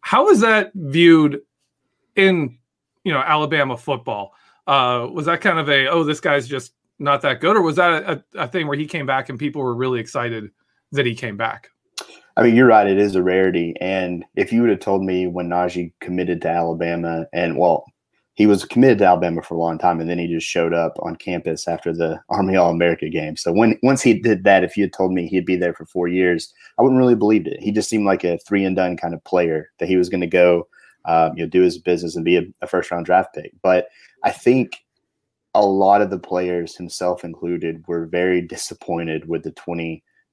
How 0.00 0.28
is 0.30 0.40
that 0.40 0.72
viewed 0.74 1.40
in 2.16 2.58
you 3.04 3.12
know 3.12 3.20
Alabama 3.20 3.76
football? 3.76 4.34
Uh, 4.66 5.06
was 5.12 5.26
that 5.26 5.40
kind 5.40 5.58
of 5.58 5.68
a 5.68 5.88
oh 5.88 6.02
this 6.02 6.20
guy's 6.20 6.48
just 6.48 6.72
not 6.98 7.22
that 7.22 7.40
good, 7.40 7.56
or 7.56 7.62
was 7.62 7.76
that 7.76 8.02
a, 8.02 8.24
a 8.34 8.48
thing 8.48 8.66
where 8.66 8.78
he 8.78 8.86
came 8.86 9.06
back 9.06 9.28
and 9.28 9.38
people 9.38 9.62
were 9.62 9.74
really 9.74 10.00
excited 10.00 10.50
that 10.92 11.06
he 11.06 11.14
came 11.14 11.36
back? 11.36 11.70
I 12.36 12.42
mean, 12.42 12.54
you're 12.54 12.66
right. 12.66 12.86
It 12.86 12.98
is 12.98 13.14
a 13.14 13.22
rarity. 13.22 13.74
And 13.80 14.24
if 14.34 14.52
you 14.52 14.60
would 14.60 14.70
have 14.70 14.80
told 14.80 15.02
me 15.02 15.26
when 15.26 15.48
Najee 15.48 15.92
committed 16.00 16.42
to 16.42 16.50
Alabama, 16.50 17.26
and 17.32 17.56
well, 17.56 17.86
he 18.34 18.46
was 18.46 18.66
committed 18.66 18.98
to 18.98 19.06
Alabama 19.06 19.40
for 19.40 19.54
a 19.54 19.58
long 19.58 19.78
time, 19.78 19.98
and 19.98 20.10
then 20.10 20.18
he 20.18 20.26
just 20.26 20.46
showed 20.46 20.74
up 20.74 20.92
on 21.00 21.16
campus 21.16 21.66
after 21.66 21.94
the 21.94 22.20
Army 22.28 22.54
All 22.54 22.70
America 22.70 23.08
game. 23.08 23.36
So 23.36 23.52
when 23.52 23.78
once 23.82 24.02
he 24.02 24.20
did 24.20 24.44
that, 24.44 24.64
if 24.64 24.76
you 24.76 24.84
had 24.84 24.92
told 24.92 25.12
me 25.12 25.26
he'd 25.26 25.46
be 25.46 25.56
there 25.56 25.72
for 25.72 25.86
four 25.86 26.08
years, 26.08 26.52
I 26.78 26.82
wouldn't 26.82 26.98
really 26.98 27.14
believed 27.14 27.46
it. 27.46 27.62
He 27.62 27.72
just 27.72 27.88
seemed 27.88 28.04
like 28.04 28.22
a 28.22 28.38
three 28.38 28.64
and 28.64 28.76
done 28.76 28.98
kind 28.98 29.14
of 29.14 29.24
player 29.24 29.70
that 29.78 29.88
he 29.88 29.96
was 29.96 30.10
going 30.10 30.20
to 30.20 30.26
go, 30.26 30.68
um, 31.06 31.32
you 31.36 31.44
know, 31.44 31.48
do 31.48 31.62
his 31.62 31.78
business 31.78 32.16
and 32.16 32.24
be 32.24 32.36
a, 32.36 32.42
a 32.60 32.66
first 32.66 32.90
round 32.90 33.06
draft 33.06 33.34
pick. 33.34 33.52
But 33.62 33.88
I 34.24 34.30
think 34.30 34.84
a 35.54 35.64
lot 35.64 36.02
of 36.02 36.10
the 36.10 36.18
players, 36.18 36.76
himself 36.76 37.24
included, 37.24 37.82
were 37.88 38.04
very 38.04 38.42
disappointed 38.42 39.26
with 39.26 39.42
the 39.42 39.52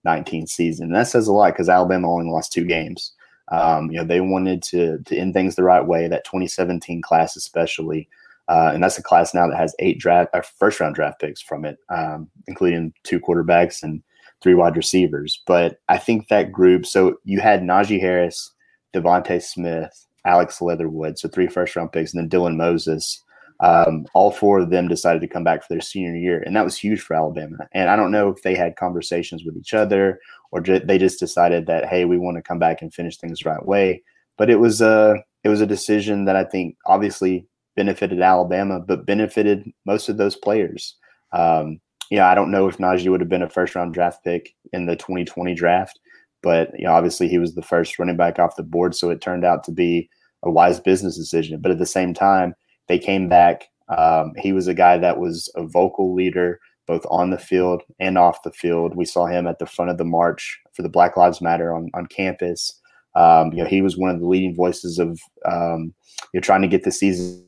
2019 0.04 0.48
season. 0.48 0.88
And 0.88 0.96
that 0.96 1.08
says 1.08 1.28
a 1.28 1.34
lot 1.34 1.54
because 1.54 1.70
Alabama 1.70 2.12
only 2.12 2.30
lost 2.30 2.52
two 2.52 2.66
games. 2.66 3.14
Um, 3.52 3.92
you 3.92 3.98
know, 3.98 4.06
they 4.06 4.22
wanted 4.22 4.64
to 4.64 5.00
to 5.00 5.18
end 5.18 5.34
things 5.34 5.56
the 5.56 5.64
right 5.64 5.86
way. 5.86 6.08
That 6.08 6.24
2017 6.26 7.02
class, 7.02 7.36
especially, 7.36 8.08
uh, 8.48 8.72
and 8.74 8.82
that's 8.84 8.98
a 8.98 9.04
class 9.04 9.34
now 9.34 9.48
that 9.48 9.58
has 9.58 9.76
eight 9.80 10.00
draft 10.00 10.30
uh, 10.34 10.42
first 10.42 10.80
round 10.80 10.96
draft 10.96 11.20
picks 11.20 11.42
from 11.42 11.66
it, 11.66 11.78
um, 11.90 12.30
including 12.48 12.94
two 13.04 13.20
quarterbacks 13.20 13.84
and 13.84 14.02
three 14.42 14.54
wide 14.54 14.78
receivers. 14.78 15.42
But 15.46 15.80
I 15.90 15.98
think 15.98 16.30
that 16.30 16.52
group. 16.52 16.86
So 16.86 17.18
you 17.26 17.42
had 17.42 17.62
Najee 17.62 18.00
Harris, 18.00 18.52
DeVonta 18.96 19.42
Smith, 19.42 20.08
Alex 20.26 20.62
Leatherwood, 20.62 21.20
so 21.20 21.28
three 21.28 21.48
first 21.48 21.76
round 21.76 21.92
picks, 21.92 22.14
and 22.14 22.22
then 22.22 22.30
Dylan 22.30 22.56
Moses. 22.56 23.22
Um, 23.60 24.06
all 24.14 24.32
four 24.32 24.60
of 24.60 24.70
them 24.70 24.88
decided 24.88 25.22
to 25.22 25.28
come 25.28 25.44
back 25.44 25.62
for 25.62 25.68
their 25.70 25.82
senior 25.82 26.16
year, 26.16 26.42
and 26.42 26.56
that 26.56 26.66
was 26.66 26.78
huge 26.78 27.02
for 27.02 27.16
Alabama. 27.16 27.68
And 27.74 27.90
I 27.90 27.96
don't 27.96 28.12
know 28.12 28.30
if 28.30 28.42
they 28.42 28.56
had 28.56 28.76
conversations 28.76 29.44
with 29.46 29.56
each 29.58 29.74
other 29.74 30.20
or 30.52 30.62
they 30.62 31.00
just 31.00 31.20
decided 31.20 31.66
that 31.66 31.88
hey, 31.88 32.06
we 32.06 32.18
want 32.18 32.38
to 32.38 32.44
come 32.44 32.60
back 32.60 32.82
and 32.82 32.94
finish 32.94 33.18
things 33.18 33.40
the 33.40 33.50
right 33.50 33.66
way. 33.66 34.04
But 34.38 34.50
it 34.50 34.60
was 34.60 34.82
a 34.82 35.16
it 35.44 35.50
was 35.50 35.62
a 35.62 35.68
decision 35.68 36.26
that 36.26 36.36
I 36.36 36.44
think 36.44 36.78
obviously 36.86 37.48
benefited 37.76 38.22
Alabama, 38.22 38.80
but 38.80 39.06
benefited 39.06 39.72
most 39.86 40.10
of 40.10 40.18
those 40.18 40.36
players. 40.36 40.96
Um, 41.32 41.80
yeah, 42.12 42.30
I 42.30 42.36
don't 42.36 42.52
know 42.52 42.68
if 42.68 42.78
Najee 42.78 43.10
would 43.10 43.22
have 43.22 43.30
been 43.30 43.42
a 43.42 43.50
first 43.50 43.74
round 43.76 43.94
draft 43.94 44.24
pick 44.24 44.54
in 44.74 44.86
the 44.86 44.96
2020 44.96 45.56
draft, 45.56 46.00
but 46.44 46.70
you 46.78 46.86
know, 46.86 46.94
obviously 46.94 47.28
he 47.28 47.40
was 47.40 47.56
the 47.56 47.64
first 47.64 47.98
running 47.98 48.18
back 48.18 48.38
off 48.38 48.56
the 48.56 48.64
board, 48.64 48.94
so 48.94 49.10
it 49.10 49.22
turned 49.22 49.44
out 49.44 49.64
to 49.64 49.72
be 49.72 50.10
a 50.44 50.52
wise 50.52 50.80
business 50.80 51.18
decision. 51.18 51.60
But 51.62 51.72
at 51.72 51.80
the 51.80 51.86
same 51.88 52.14
time, 52.14 52.54
they 52.88 53.00
came 53.00 53.30
back. 53.30 53.70
Um, 53.90 54.34
he 54.38 54.54
was 54.54 54.68
a 54.68 54.74
guy 54.74 54.98
that 54.98 55.20
was 55.20 55.52
a 55.56 55.64
vocal 55.66 56.14
leader 56.14 56.60
both 56.86 57.06
on 57.10 57.30
the 57.30 57.38
field 57.38 57.82
and 58.00 58.18
off 58.18 58.44
the 58.44 58.52
field. 58.52 58.96
We 58.96 59.06
saw 59.06 59.26
him 59.26 59.48
at 59.48 59.60
the 59.60 59.66
front 59.66 59.92
of 59.92 59.98
the 59.98 60.04
march 60.04 60.60
for 60.74 60.82
the 60.82 60.90
Black 60.90 61.16
Lives 61.16 61.42
Matter 61.42 61.74
on, 61.74 61.90
on 61.94 62.08
campus. 62.08 62.80
Um, 63.16 63.54
you 63.54 63.64
know, 63.64 63.70
he 63.70 63.82
was 63.82 63.98
one 63.98 64.10
of 64.10 64.20
the 64.20 64.28
leading 64.28 64.56
voices 64.56 65.00
of 65.00 65.20
um, 65.46 65.94
you 66.34 66.40
know 66.40 66.42
trying 66.42 66.62
to 66.62 66.68
get 66.68 66.84
the 66.84 66.92
season 66.92 67.46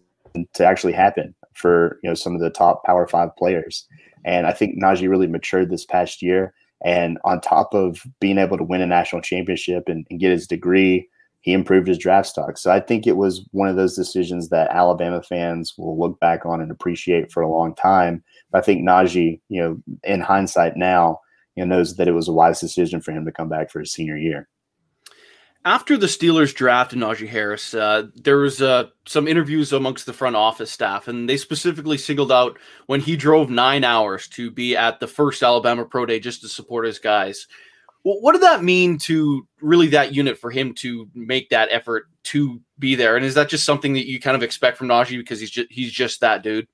to 0.53 0.65
actually 0.65 0.93
happen 0.93 1.33
for 1.53 1.99
you 2.03 2.09
know 2.09 2.13
some 2.13 2.35
of 2.35 2.41
the 2.41 2.49
top 2.49 2.83
Power 2.85 3.07
Five 3.07 3.35
players. 3.35 3.87
And 4.25 4.47
I 4.47 4.53
think 4.53 4.81
Najee 4.81 5.09
really 5.09 5.27
matured 5.27 5.69
this 5.69 5.85
past 5.85 6.21
year. 6.21 6.53
And 6.83 7.17
on 7.23 7.41
top 7.41 7.73
of 7.73 8.03
being 8.19 8.37
able 8.37 8.57
to 8.57 8.63
win 8.63 8.81
a 8.81 8.87
national 8.87 9.21
championship 9.21 9.87
and, 9.87 10.05
and 10.09 10.19
get 10.19 10.31
his 10.31 10.47
degree, 10.47 11.07
he 11.45 11.53
improved 11.53 11.87
his 11.87 11.99
draft 11.99 12.27
stock. 12.27 12.57
So 12.57 12.71
I 12.71 12.79
think 12.79 13.05
it 13.05 13.17
was 13.17 13.47
one 13.51 13.69
of 13.69 13.75
those 13.75 13.95
decisions 13.95 14.49
that 14.49 14.71
Alabama 14.71 15.21
fans 15.21 15.75
will 15.77 15.97
look 15.97 16.19
back 16.19 16.43
on 16.43 16.59
and 16.59 16.71
appreciate 16.71 17.31
for 17.31 17.43
a 17.43 17.49
long 17.49 17.75
time 17.75 18.23
But 18.49 18.57
I 18.57 18.61
think 18.61 18.81
Najee, 18.81 19.39
you 19.47 19.61
know, 19.61 19.77
in 20.03 20.21
hindsight 20.21 20.75
now, 20.75 21.19
you 21.55 21.63
know, 21.63 21.75
knows 21.75 21.97
that 21.97 22.07
it 22.07 22.13
was 22.13 22.27
a 22.27 22.33
wise 22.33 22.59
decision 22.59 22.99
for 22.99 23.11
him 23.11 23.25
to 23.25 23.31
come 23.31 23.47
back 23.47 23.69
for 23.69 23.79
his 23.79 23.91
senior 23.91 24.17
year. 24.17 24.49
After 25.65 25.97
the 25.97 26.07
Steelers 26.07 26.53
drafted 26.53 26.97
Najee 26.97 27.27
Harris, 27.27 27.75
uh, 27.75 28.07
there 28.15 28.37
was 28.37 28.59
uh, 28.59 28.85
some 29.07 29.27
interviews 29.27 29.71
amongst 29.71 30.07
the 30.07 30.13
front 30.13 30.35
office 30.35 30.71
staff, 30.71 31.07
and 31.07 31.29
they 31.29 31.37
specifically 31.37 31.99
singled 31.99 32.31
out 32.31 32.57
when 32.87 33.01
he 33.01 33.15
drove 33.15 33.51
nine 33.51 33.83
hours 33.83 34.27
to 34.29 34.49
be 34.49 34.75
at 34.75 34.99
the 34.99 35.07
first 35.07 35.43
Alabama 35.43 35.85
Pro 35.85 36.07
Day 36.07 36.19
just 36.19 36.41
to 36.41 36.47
support 36.47 36.87
his 36.87 36.97
guys. 36.97 37.47
What 38.07 38.33
did 38.33 38.43
that 38.43 38.63
mean 38.63 38.99
to 38.99 39.47
really 39.61 39.87
that 39.87 40.13
unit 40.13 40.37
for 40.37 40.51
him 40.51 40.75
to 40.75 41.09
make 41.15 41.49
that 41.49 41.69
effort 41.71 42.05
to 42.25 42.61
be 42.77 42.93
there? 42.93 43.15
And 43.15 43.25
is 43.25 43.33
that 43.33 43.49
just 43.49 43.65
something 43.65 43.93
that 43.93 44.05
you 44.07 44.19
kind 44.19 44.35
of 44.35 44.43
expect 44.43 44.77
from 44.77 44.89
Najee 44.89 45.17
because 45.17 45.39
he's 45.39 45.49
just 45.49 45.71
he's 45.71 45.91
just 45.91 46.21
that 46.21 46.43
dude? 46.43 46.67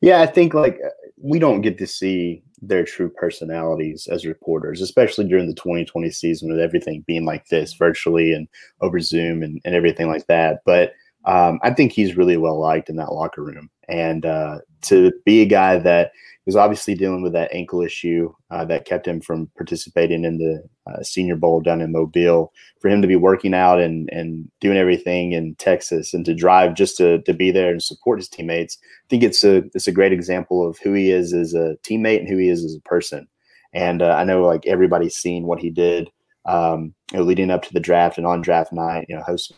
Yeah, 0.00 0.22
I 0.22 0.26
think 0.26 0.54
like 0.54 0.80
we 1.18 1.38
don't 1.38 1.60
get 1.60 1.76
to 1.78 1.86
see 1.86 2.42
their 2.62 2.82
true 2.82 3.10
personalities 3.10 4.08
as 4.10 4.24
reporters, 4.24 4.80
especially 4.80 5.26
during 5.26 5.48
the 5.48 5.54
2020 5.54 6.08
season 6.10 6.50
with 6.50 6.60
everything 6.60 7.04
being 7.06 7.26
like 7.26 7.46
this 7.48 7.74
virtually 7.74 8.32
and 8.32 8.48
over 8.80 9.00
Zoom 9.00 9.42
and, 9.42 9.60
and 9.66 9.74
everything 9.74 10.08
like 10.08 10.26
that. 10.28 10.62
But 10.64 10.94
um, 11.26 11.60
I 11.62 11.74
think 11.74 11.92
he's 11.92 12.16
really 12.16 12.38
well 12.38 12.58
liked 12.58 12.88
in 12.88 12.96
that 12.96 13.12
locker 13.12 13.42
room. 13.42 13.68
And 13.88 14.24
uh, 14.24 14.58
to 14.82 15.12
be 15.24 15.42
a 15.42 15.46
guy 15.46 15.78
that 15.78 16.12
was 16.46 16.56
obviously 16.56 16.94
dealing 16.94 17.22
with 17.22 17.32
that 17.32 17.52
ankle 17.52 17.80
issue 17.80 18.32
uh, 18.50 18.64
that 18.66 18.84
kept 18.84 19.08
him 19.08 19.20
from 19.20 19.50
participating 19.56 20.24
in 20.24 20.36
the 20.38 20.62
uh, 20.86 21.02
Senior 21.02 21.36
Bowl 21.36 21.60
down 21.60 21.80
in 21.80 21.92
Mobile. 21.92 22.52
For 22.80 22.90
him 22.90 23.00
to 23.00 23.08
be 23.08 23.16
working 23.16 23.54
out 23.54 23.80
and 23.80 24.10
and 24.12 24.50
doing 24.60 24.76
everything 24.76 25.32
in 25.32 25.54
Texas 25.54 26.12
and 26.12 26.24
to 26.26 26.34
drive 26.34 26.74
just 26.74 26.98
to 26.98 27.22
to 27.22 27.32
be 27.32 27.50
there 27.50 27.70
and 27.70 27.82
support 27.82 28.18
his 28.18 28.28
teammates, 28.28 28.76
I 28.82 29.06
think 29.08 29.22
it's 29.22 29.42
a 29.42 29.64
it's 29.74 29.88
a 29.88 29.92
great 29.92 30.12
example 30.12 30.68
of 30.68 30.78
who 30.78 30.92
he 30.92 31.10
is 31.10 31.32
as 31.32 31.54
a 31.54 31.76
teammate 31.82 32.20
and 32.20 32.28
who 32.28 32.36
he 32.36 32.50
is 32.50 32.62
as 32.62 32.74
a 32.74 32.88
person. 32.88 33.26
And 33.72 34.02
uh, 34.02 34.14
I 34.14 34.24
know 34.24 34.42
like 34.42 34.66
everybody's 34.66 35.16
seen 35.16 35.44
what 35.44 35.60
he 35.60 35.70
did 35.70 36.10
um, 36.46 36.94
you 37.12 37.18
know, 37.18 37.24
leading 37.24 37.50
up 37.50 37.62
to 37.62 37.72
the 37.72 37.80
draft 37.80 38.18
and 38.18 38.26
on 38.26 38.42
draft 38.42 38.72
night. 38.72 39.06
You 39.08 39.16
know, 39.16 39.22
hosting. 39.22 39.56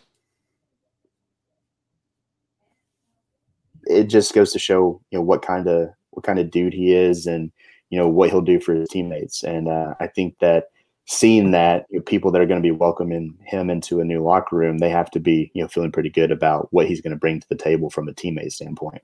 It 3.87 4.05
just 4.05 4.35
goes 4.35 4.53
to 4.53 4.59
show 4.59 5.01
you 5.11 5.19
know 5.19 5.23
what 5.23 5.43
kind 5.43 5.67
of 5.67 5.91
what 6.11 6.25
kind 6.25 6.39
of 6.39 6.51
dude 6.51 6.75
he 6.75 6.95
is 6.95 7.27
and 7.27 7.53
you 7.91 7.99
know 7.99 8.09
what 8.09 8.31
he'll 8.31 8.41
do 8.41 8.61
for 8.61 8.75
his 8.75 8.89
teammates. 8.89 9.43
And 9.43 9.69
uh, 9.69 9.95
I 10.01 10.09
think 10.09 10.39
that 10.41 10.65
seeing 11.07 11.53
that 11.53 11.87
you 11.91 11.99
know, 11.99 12.03
people 12.03 12.31
that 12.33 12.41
are 12.41 12.47
going 12.47 12.61
to 12.61 12.67
be 12.67 12.73
welcoming 12.73 13.37
him 13.45 13.71
into 13.71 14.01
a 14.01 14.05
new 14.05 14.23
locker 14.23 14.57
room, 14.57 14.79
they 14.79 14.91
have 14.91 15.11
to 15.13 15.21
be 15.21 15.51
you 15.55 15.63
know 15.63 15.69
feeling 15.69 15.93
pretty 15.93 16.11
good 16.11 16.31
about 16.31 16.69
what 16.73 16.87
he's 16.87 17.01
going 17.01 17.13
to 17.13 17.19
bring 17.19 17.41
to 17.41 17.49
the 17.49 17.57
table 17.57 17.91
from 17.91 18.09
a 18.09 18.13
teammate 18.13 18.53
standpoint. 18.53 19.03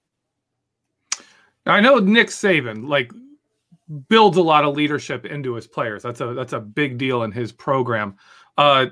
I 1.67 1.81
know 1.81 1.99
Nick 1.99 2.29
Saban 2.29 2.89
like 2.89 3.13
builds 4.09 4.37
a 4.37 4.43
lot 4.43 4.65
of 4.65 4.75
leadership 4.77 5.27
into 5.27 5.55
his 5.55 5.67
players. 5.67 6.03
That's 6.03 6.21
a 6.21 6.35
that's 6.35 6.53
a 6.53 6.61
big 6.61 6.99
deal 6.99 7.23
in 7.23 7.33
his 7.33 7.53
program. 7.53 8.17
Uh, 8.57 8.87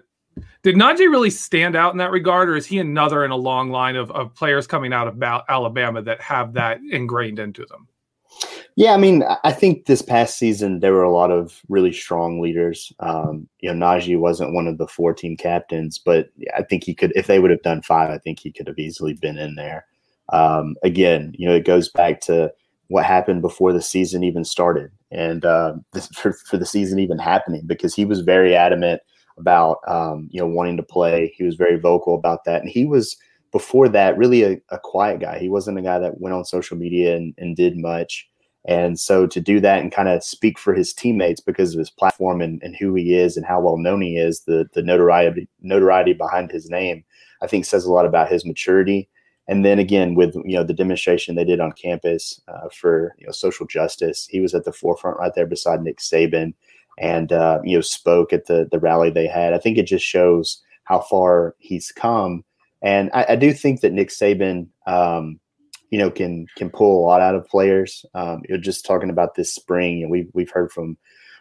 did 0.63 0.77
Najee 0.77 1.11
really 1.11 1.31
stand 1.31 1.77
out 1.77 1.93
in 1.93 1.99
that 1.99 2.11
regard, 2.11 2.49
or 2.49 2.57
is 2.57 2.67
he 2.67 2.79
another 2.79 3.25
in 3.25 3.31
a 3.31 3.37
long 3.37 3.71
line 3.71 3.97
of, 3.97 4.11
of 4.11 4.35
players 4.35 4.67
coming 4.67 4.93
out 4.93 5.09
of 5.09 5.23
Alabama 5.49 6.03
that 6.03 6.21
have 6.21 6.53
that 6.55 6.81
ingrained 6.91 7.39
into 7.39 7.65
them? 7.67 7.89
Yeah, 8.77 8.95
I 8.95 8.97
mean, 8.97 9.25
I 9.45 9.53
think 9.53 9.87
this 9.87 10.03
past 10.03 10.39
season 10.39 10.81
there 10.81 10.93
were 10.93 11.03
a 11.03 11.13
lot 11.13 11.31
of 11.31 11.61
really 11.69 11.93
strong 11.93 12.41
leaders. 12.41 12.93
Um, 13.01 13.49
you 13.61 13.73
know, 13.73 13.87
Najee 13.87 14.19
wasn't 14.19 14.55
one 14.55 14.67
of 14.67 14.79
the 14.79 14.87
four 14.87 15.13
team 15.13 15.37
captains, 15.37 15.99
but 15.99 16.31
I 16.57 16.63
think 16.63 16.85
he 16.85 16.95
could, 16.95 17.13
if 17.17 17.27
they 17.27 17.41
would 17.41 17.51
have 17.51 17.63
done 17.63 17.83
five, 17.83 18.11
I 18.11 18.19
think 18.19 18.39
he 18.39 18.53
could 18.53 18.69
have 18.69 18.79
easily 18.79 19.15
been 19.15 19.39
in 19.39 19.57
there. 19.57 19.87
Um, 20.33 20.77
again, 20.85 21.35
you 21.37 21.49
know, 21.49 21.55
it 21.55 21.65
goes 21.65 21.89
back 21.89 22.21
to 22.23 22.53
what 22.89 23.05
happened 23.05 23.43
before 23.43 23.73
the 23.73 23.83
season 23.83 24.23
even 24.23 24.45
started 24.45 24.91
and 25.11 25.45
uh, 25.45 25.75
for, 26.15 26.33
for 26.33 26.57
the 26.57 26.67
season 26.67 26.99
even 26.99 27.19
happening 27.19 27.63
because 27.67 27.95
he 27.95 28.05
was 28.05 28.21
very 28.21 28.55
adamant 28.55 29.01
about, 29.41 29.79
um, 29.89 30.29
you 30.31 30.41
know, 30.41 30.47
wanting 30.47 30.77
to 30.77 30.83
play. 30.83 31.33
He 31.37 31.45
was 31.45 31.57
very 31.57 31.79
vocal 31.79 32.15
about 32.15 32.45
that. 32.45 32.63
And 32.63 32.71
he 32.71 32.85
was 32.85 33.17
before 33.53 33.89
that, 33.89 34.17
really 34.17 34.43
a, 34.43 34.61
a, 34.69 34.79
quiet 34.79 35.21
guy. 35.21 35.39
He 35.39 35.49
wasn't 35.49 35.79
a 35.79 35.83
guy 35.83 35.99
that 35.99 36.21
went 36.21 36.35
on 36.35 36.45
social 36.45 36.77
media 36.77 37.17
and, 37.17 37.35
and 37.39 37.57
did 37.57 37.77
much. 37.77 38.29
And 38.67 39.01
so 39.01 39.27
to 39.27 39.41
do 39.41 39.59
that 39.61 39.81
and 39.81 39.91
kind 39.91 40.09
of 40.09 40.23
speak 40.23 40.59
for 40.59 40.75
his 40.75 40.93
teammates 40.93 41.41
because 41.41 41.73
of 41.73 41.79
his 41.79 41.91
platform 41.91 42.41
and, 42.41 42.63
and 42.63 42.77
who 42.77 42.95
he 42.95 43.15
is 43.15 43.37
and 43.37 43.47
how 43.47 43.61
well 43.61 43.79
known 43.79 44.03
he 44.03 44.19
is, 44.19 44.43
the 44.43 44.69
the 44.75 44.83
notoriety 44.83 45.49
notoriety 45.63 46.13
behind 46.13 46.51
his 46.51 46.69
name, 46.69 47.03
I 47.43 47.47
think 47.47 47.65
says 47.65 47.87
a 47.87 47.93
lot 47.93 48.07
about 48.07 48.31
his 48.31 48.45
maturity. 48.45 49.09
And 49.49 49.65
then 49.65 49.79
again, 49.79 50.15
with 50.15 50.35
you 50.45 50.57
know 50.57 50.63
the 50.65 50.75
demonstration 50.75 51.35
they 51.35 51.45
did 51.45 51.59
on 51.59 51.73
campus 51.73 52.41
uh, 52.49 52.69
for 52.69 53.17
you 53.19 53.27
know 53.27 53.33
social 53.33 53.67
justice, 53.67 54.27
he 54.31 54.41
was 54.41 54.55
at 54.55 54.65
the 54.65 54.73
forefront 54.73 55.19
right 55.19 55.33
there 55.35 55.47
beside 55.47 55.83
Nick 55.83 55.99
Saban, 55.99 56.53
and 57.01 57.33
uh, 57.33 57.61
you 57.65 57.77
know 57.77 57.81
spoke 57.81 58.33
at 58.33 58.47
the 58.47 58.69
the 58.71 58.79
rally 58.79 59.11
they 59.11 59.27
had. 59.27 59.55
I 59.55 59.59
think 59.59 59.79
it 59.79 59.87
just 59.87 60.05
shows 60.05 60.63
how 60.85 61.01
far 61.01 61.55
he's 61.59 61.91
come 61.91 62.45
and 62.83 63.11
I, 63.13 63.27
I 63.31 63.37
do 63.37 63.53
think 63.53 63.81
that 63.81 63.93
Nick 63.93 64.09
Saban, 64.09 64.69
um, 64.87 65.39
you 65.91 65.99
know, 65.99 66.11
can 66.11 66.47
can 66.57 66.71
pull 66.71 67.01
a 67.01 67.07
lot 67.07 67.21
out 67.21 67.35
of 67.35 67.47
players. 67.47 68.05
Um, 68.15 68.43
you're 68.49 68.59
just 68.59 68.87
talking 68.87 69.11
about 69.11 69.35
this 69.35 69.55
spring, 69.55 70.03
and 70.03 70.11
we've 70.11 70.31
we've 70.33 70.51
heard 70.51 70.73
from 70.73 70.97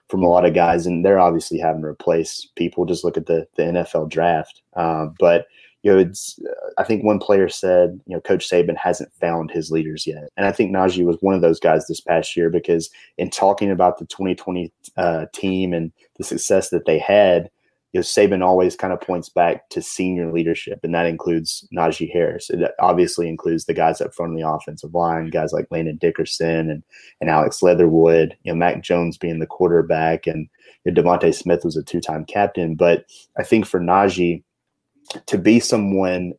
from 0.10 0.24
a 0.24 0.28
lot 0.28 0.46
of 0.46 0.54
guys, 0.54 0.86
and 0.86 1.06
they're 1.06 1.20
obviously 1.20 1.60
having 1.60 1.82
to 1.82 1.88
replace 1.88 2.48
people. 2.56 2.86
Just 2.86 3.04
look 3.04 3.18
at 3.18 3.28
the 3.28 3.48
the 3.56 3.64
NFL 3.64 4.10
draft. 4.10 4.62
Um, 4.76 5.16
but 5.20 5.46
you 5.84 5.92
know, 5.92 5.98
it's 5.98 6.40
I 6.78 6.84
think 6.84 7.04
one 7.04 7.20
player 7.20 7.50
said, 7.50 8.00
you 8.06 8.16
know, 8.16 8.22
Coach 8.22 8.50
Saban 8.50 8.78
hasn't 8.78 9.14
found 9.14 9.52
his 9.52 9.72
leaders 9.72 10.06
yet, 10.06 10.30
and 10.38 10.46
I 10.46 10.52
think 10.52 10.72
Najee 10.72 11.06
was 11.06 11.18
one 11.22 11.36
of 11.36 11.42
those 11.42 11.60
guys 11.60 11.88
this 11.88 12.02
past 12.02 12.36
year 12.36 12.50
because 12.50 12.90
in 13.18 13.30
talking 13.30 13.72
about 13.72 13.98
the 13.98 14.06
2020 14.06 14.72
uh, 14.98 15.26
team 15.34 15.74
and 15.74 15.92
the 16.18 16.24
success 16.24 16.70
that 16.70 16.86
they 16.86 17.00
had 17.00 17.50
you 17.92 18.00
know, 18.00 18.04
Saban 18.04 18.46
always 18.46 18.76
kind 18.76 18.94
of 18.94 19.02
points 19.02 19.30
back 19.30 19.68
to 19.70 19.82
senior 19.82 20.32
leadership, 20.32 20.80
and 20.84 20.94
that 20.94 21.08
includes 21.08 21.68
Najee 21.76 22.12
Harris. 22.12 22.50
It 22.52 22.72
obviously 22.80 23.28
includes 23.28 23.66
the 23.66 23.74
guys 23.74 24.00
up 24.00 24.14
front 24.14 24.34
of 24.34 24.38
the 24.38 24.48
offensive 24.48 24.94
line, 24.94 25.32
guys 25.32 25.54
like 25.54 25.68
Landon 25.72 25.98
Dickerson 25.98 26.70
and 26.70 26.84
and 27.20 27.30
Alex 27.32 27.64
Leatherwood. 27.64 28.38
You 28.44 28.52
know, 28.52 28.58
Mac 28.58 28.84
Jones 28.84 29.18
being 29.18 29.40
the 29.40 29.48
quarterback, 29.48 30.28
and 30.28 30.48
you 30.86 30.92
know, 30.92 31.02
DeVonta 31.02 31.34
Smith 31.34 31.66
was 31.66 31.78
a 31.78 31.84
two-time 31.84 32.26
captain. 32.26 32.76
But 32.76 33.06
I 33.40 33.44
think 33.44 33.66
for 33.66 33.80
Najee 33.80 34.44
to 35.26 35.38
be 35.38 35.60
someone 35.60 36.34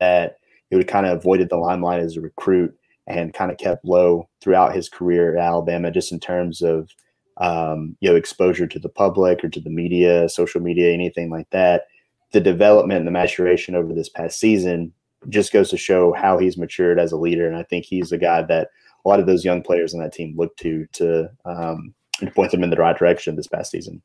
that 0.00 0.38
he 0.70 0.76
would 0.76 0.88
kind 0.88 1.06
of 1.06 1.18
avoided 1.18 1.48
the 1.48 1.56
limelight 1.56 2.00
as 2.00 2.16
a 2.16 2.20
recruit 2.20 2.74
and 3.06 3.34
kind 3.34 3.50
of 3.50 3.58
kept 3.58 3.84
low 3.84 4.28
throughout 4.40 4.74
his 4.74 4.88
career 4.88 5.36
at 5.36 5.44
Alabama, 5.44 5.90
just 5.90 6.12
in 6.12 6.20
terms 6.20 6.62
of 6.62 6.90
um, 7.38 7.96
you 8.00 8.08
know 8.08 8.16
exposure 8.16 8.66
to 8.66 8.78
the 8.78 8.88
public 8.88 9.42
or 9.42 9.48
to 9.48 9.60
the 9.60 9.70
media, 9.70 10.28
social 10.28 10.60
media, 10.60 10.92
anything 10.92 11.30
like 11.30 11.48
that. 11.50 11.86
The 12.32 12.40
development 12.40 12.98
and 12.98 13.06
the 13.06 13.12
maturation 13.12 13.74
over 13.74 13.92
this 13.92 14.08
past 14.08 14.38
season 14.38 14.92
just 15.28 15.52
goes 15.52 15.70
to 15.70 15.76
show 15.76 16.12
how 16.12 16.38
he's 16.38 16.58
matured 16.58 16.98
as 16.98 17.12
a 17.12 17.16
leader, 17.16 17.46
and 17.46 17.56
I 17.56 17.62
think 17.64 17.84
he's 17.84 18.12
a 18.12 18.18
guy 18.18 18.42
that 18.42 18.68
a 19.04 19.08
lot 19.08 19.20
of 19.20 19.26
those 19.26 19.44
young 19.44 19.62
players 19.62 19.94
on 19.94 20.00
that 20.00 20.12
team 20.12 20.34
look 20.36 20.56
to 20.58 20.86
to, 20.92 21.30
um, 21.44 21.94
to 22.18 22.30
point 22.30 22.50
them 22.50 22.62
in 22.62 22.70
the 22.70 22.76
right 22.76 22.96
direction 22.96 23.36
this 23.36 23.48
past 23.48 23.70
season. 23.70 24.02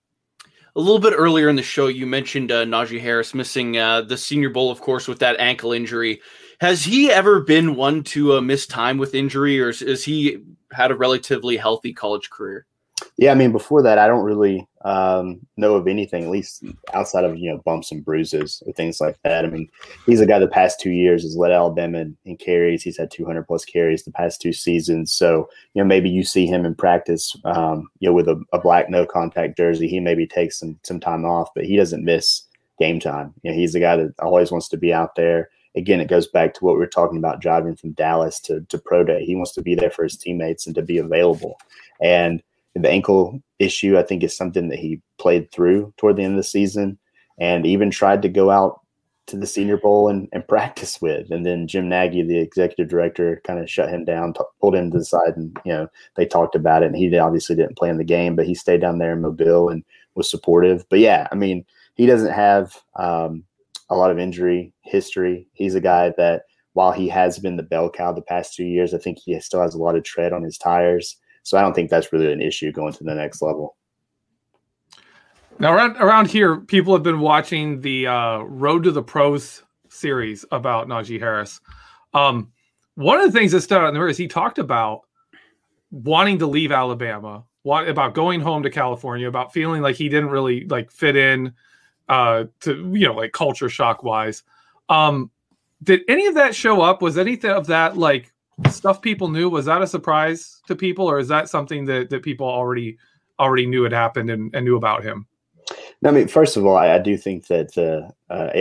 A 0.78 0.80
little 0.80 1.00
bit 1.00 1.16
earlier 1.18 1.50
in 1.50 1.56
the 1.56 1.63
show, 1.63 1.88
you 1.88 2.06
mentioned 2.06 2.52
uh, 2.52 2.63
Najee 2.63 3.02
Harris 3.02 3.34
missing 3.34 3.80
uh, 3.80 4.02
the 4.02 4.16
Senior 4.16 4.52
Bowl, 4.52 4.70
of 4.70 4.80
course, 4.80 5.08
with 5.08 5.18
that 5.20 5.40
ankle 5.40 5.74
injury. 5.74 6.22
Has 6.60 6.84
he 6.84 7.12
ever 7.12 7.40
been 7.40 7.76
one 7.76 8.04
to 8.04 8.36
uh, 8.36 8.42
miss 8.42 8.68
time 8.68 9.00
with 9.00 9.16
injury, 9.16 9.60
or 9.60 9.74
has 9.74 10.04
he 10.04 10.38
had 10.72 10.92
a 10.92 10.96
relatively 10.96 11.58
healthy 11.58 11.94
college 11.94 12.30
career? 12.30 12.68
Yeah, 13.17 13.32
I 13.32 13.36
mean, 13.36 13.51
before 13.51 13.82
that, 13.82 13.97
I 13.97 14.06
don't 14.06 14.23
really 14.23 14.67
um, 14.86 15.39
know 15.58 15.73
of 15.73 15.88
anything, 15.88 16.23
at 16.23 16.30
least 16.30 16.63
outside 16.93 17.23
of 17.23 17.36
you 17.36 17.51
know 17.51 17.60
bumps 17.65 17.91
and 17.91 18.06
bruises 18.06 18.62
or 18.65 18.73
things 18.73 19.01
like 19.01 19.17
that. 19.23 19.43
I 19.43 19.49
mean, 19.49 19.67
he's 20.06 20.21
a 20.21 20.27
guy 20.27 20.38
the 20.38 20.47
past 20.47 20.80
two 20.80 20.91
years 20.91 21.23
has 21.23 21.36
led 21.36 21.51
Alabama 21.51 21.97
in, 21.97 22.17
in 22.25 22.38
carries. 22.38 22.84
He's 22.84 22.97
had 22.97 23.10
200 23.10 23.47
plus 23.47 23.65
carries 23.65 24.03
the 24.03 24.12
past 24.12 24.39
two 24.39 24.53
seasons. 24.53 25.12
So 25.12 25.49
you 25.73 25.82
know, 25.82 25.88
maybe 25.88 26.10
you 26.12 26.23
see 26.23 26.45
him 26.45 26.63
in 26.63 26.75
practice, 26.75 27.36
um, 27.43 27.89
you 27.99 28.08
know, 28.08 28.13
with 28.13 28.27
a, 28.27 28.39
a, 28.53 28.60
black 28.60 28.88
no 28.88 29.06
contact 29.06 29.58
jersey. 29.58 29.88
He 29.88 29.99
maybe 29.99 30.27
takes 30.27 30.60
some 30.60 30.80
some 30.84 30.99
time 30.99 31.25
off, 31.25 31.49
but 31.56 31.65
he 31.65 31.75
doesn't 31.75 32.06
miss 32.06 32.43
game 32.80 32.99
time. 32.99 33.34
You 33.41 33.51
know, 33.51 33.58
he's 33.58 33.73
a 33.73 33.80
guy 33.80 33.95
that 33.95 34.13
always 34.19 34.51
wants 34.51 34.69
to 34.69 34.77
be 34.77 34.93
out 34.93 35.15
there. 35.15 35.49
Again, 35.75 35.99
it 35.99 36.08
goes 36.08 36.27
back 36.27 36.53
to 36.53 36.65
what 36.65 36.73
we 36.73 36.80
were 36.80 36.88
talking 36.88 37.17
about 37.17 37.41
driving 37.41 37.75
from 37.75 37.91
Dallas 37.91 38.39
to, 38.41 38.62
to 38.62 38.77
pro 38.77 39.03
day. 39.03 39.25
He 39.25 39.36
wants 39.36 39.53
to 39.53 39.62
be 39.62 39.75
there 39.75 39.91
for 39.91 40.03
his 40.03 40.17
teammates 40.17 40.65
and 40.65 40.75
to 40.75 40.82
be 40.82 40.97
available. 40.97 41.60
And 42.01 42.41
the 42.82 42.90
ankle 42.90 43.42
issue, 43.60 43.98
I 43.98 44.04
think, 44.04 44.24
is 44.24 44.36
something 44.36 44.70
that 44.70 44.80
he 44.80 45.02
played 45.18 45.52
through 45.52 45.94
toward 45.98 46.18
the 46.18 46.24
end 46.24 46.34
of 46.34 46.38
the 46.38 46.44
season 46.44 46.98
and 47.40 47.66
even 47.66 47.92
tried 47.92 48.22
to 48.24 48.30
go 48.30 48.50
out 48.50 48.82
to 49.28 49.38
the 49.38 49.46
Senior 49.46 49.78
Bowl 49.78 50.08
and, 50.08 50.28
and 50.32 50.48
practice 50.48 51.02
with. 51.02 51.30
And 51.32 51.46
then 51.46 51.68
Jim 51.68 51.90
Nagy, 51.90 52.24
the 52.24 52.40
executive 52.40 52.90
director, 52.90 53.42
kind 53.46 53.60
of 53.60 53.70
shut 53.70 53.90
him 53.90 54.06
down, 54.06 54.34
t- 54.34 54.40
pulled 54.62 54.76
him 54.76 54.92
to 54.92 55.00
the 55.00 55.06
side, 55.06 55.36
and 55.36 55.56
you 55.66 55.74
know 55.74 55.88
they 56.16 56.26
talked 56.26 56.56
about 56.56 56.84
it. 56.84 56.88
And 56.88 56.96
he 56.96 57.16
obviously 57.18 57.56
didn't 57.56 57.78
play 57.78 57.90
in 57.90 57.98
the 57.98 58.04
game, 58.04 58.36
but 58.36 58.46
he 58.48 58.56
stayed 58.56 58.82
down 58.82 58.98
there 58.98 59.13
in 59.13 59.22
Mobile 59.22 59.70
and 59.70 59.84
was 60.16 60.30
supportive. 60.30 60.86
But 60.90 61.00
yeah, 61.00 61.28
I 61.32 61.36
mean, 61.36 61.66
he 61.96 62.06
doesn't 62.06 62.32
have 62.32 62.76
um, 62.96 63.44
a 63.90 63.96
lot 63.96 64.12
of 64.12 64.20
injury 64.20 64.74
history. 64.82 65.48
He's 65.54 65.76
a 65.76 65.82
guy 65.82 66.13
that, 66.18 66.44
while 66.74 66.92
he 66.92 67.10
has 67.10 67.38
been 67.40 67.58
the 67.58 67.63
bell 67.63 67.90
cow 67.90 68.13
the 68.13 68.22
past 68.22 68.56
two 68.56 68.66
years, 68.66 68.94
I 68.94 68.98
think 68.98 69.20
he 69.20 69.38
still 69.40 69.62
has 69.62 69.74
a 69.74 69.80
lot 69.80 69.96
of 69.96 70.04
tread 70.04 70.32
on 70.32 70.44
his 70.44 70.58
tires. 70.58 71.18
So 71.48 71.58
I 71.58 71.62
don't 71.62 71.74
think 71.74 71.90
that's 71.90 72.12
really 72.12 72.30
an 72.30 72.42
issue 72.42 72.74
going 72.74 72.92
to 72.92 73.06
the 73.06 73.16
next 73.16 73.42
level. 73.42 73.78
Now 75.60 75.74
around 75.74 75.96
around 75.96 76.28
here, 76.28 76.58
people 76.58 76.92
have 76.92 77.04
been 77.04 77.22
watching 77.22 77.80
the 77.80 78.06
uh, 78.06 78.40
Road 78.40 78.84
to 78.84 78.92
the 78.92 79.02
Pros 79.02 79.64
series 79.88 80.44
about 80.52 80.90
Najee 80.90 81.22
Harris. 81.22 81.62
Um, 82.14 82.52
one 82.96 83.22
of 83.22 83.32
the 83.32 83.40
things 83.40 83.54
that 83.54 83.62
stood 83.62 83.78
out 83.78 83.88
in 83.88 83.94
there 83.94 84.10
is 84.10 84.18
he 84.18 84.28
talked 84.28 84.60
about 84.60 85.04
wanting 85.90 86.38
to 86.40 86.48
leave 86.48 86.74
Alabama, 86.74 87.46
want, 87.64 87.88
about 87.88 88.14
going 88.14 88.42
home 88.42 88.62
to 88.64 88.70
California, 88.70 89.30
about 89.30 89.54
feeling 89.54 89.82
like 89.82 89.96
he 89.96 90.10
didn't 90.10 90.30
really 90.30 90.66
like 90.66 90.92
fit 90.92 91.16
in 91.16 91.54
uh, 92.10 92.44
to 92.60 92.92
you 92.94 93.08
know 93.08 93.14
like 93.14 93.32
culture 93.32 93.70
shock 93.70 94.04
wise. 94.04 94.44
Um, 94.90 95.32
did 95.82 96.02
any 96.10 96.28
of 96.28 96.36
that 96.36 96.54
show 96.54 96.82
up? 96.82 97.02
Was 97.02 97.18
anything 97.18 97.52
of 97.52 97.68
that 97.68 97.96
like 97.96 98.34
stuff 98.72 99.02
people 99.02 99.30
knew 99.30 99.50
was 99.50 99.65
that 99.65 99.82
a 99.82 99.88
surprise 99.88 100.62
to 100.67 100.76
people 100.76 101.10
or 101.10 101.20
is 101.20 101.28
that 101.28 101.50
something 101.50 101.86
that, 101.86 102.10
that 102.10 102.24
people 102.24 102.48
already 102.48 102.98
already 103.39 103.67
knew 103.67 103.84
had 103.84 103.93
happened 103.93 104.30
and, 104.30 104.54
and 104.56 104.65
knew 104.65 104.78
about 104.78 105.04
him 105.04 105.28
I 106.06 106.12
mean, 106.12 106.28
first 106.28 106.58
of 106.58 106.65
all, 106.65 106.78
I, 106.78 106.96
I 106.96 107.00
do 107.00 107.17
think 107.17 107.48
that 107.48 107.74
the 107.74 108.10
uh, 108.30 108.52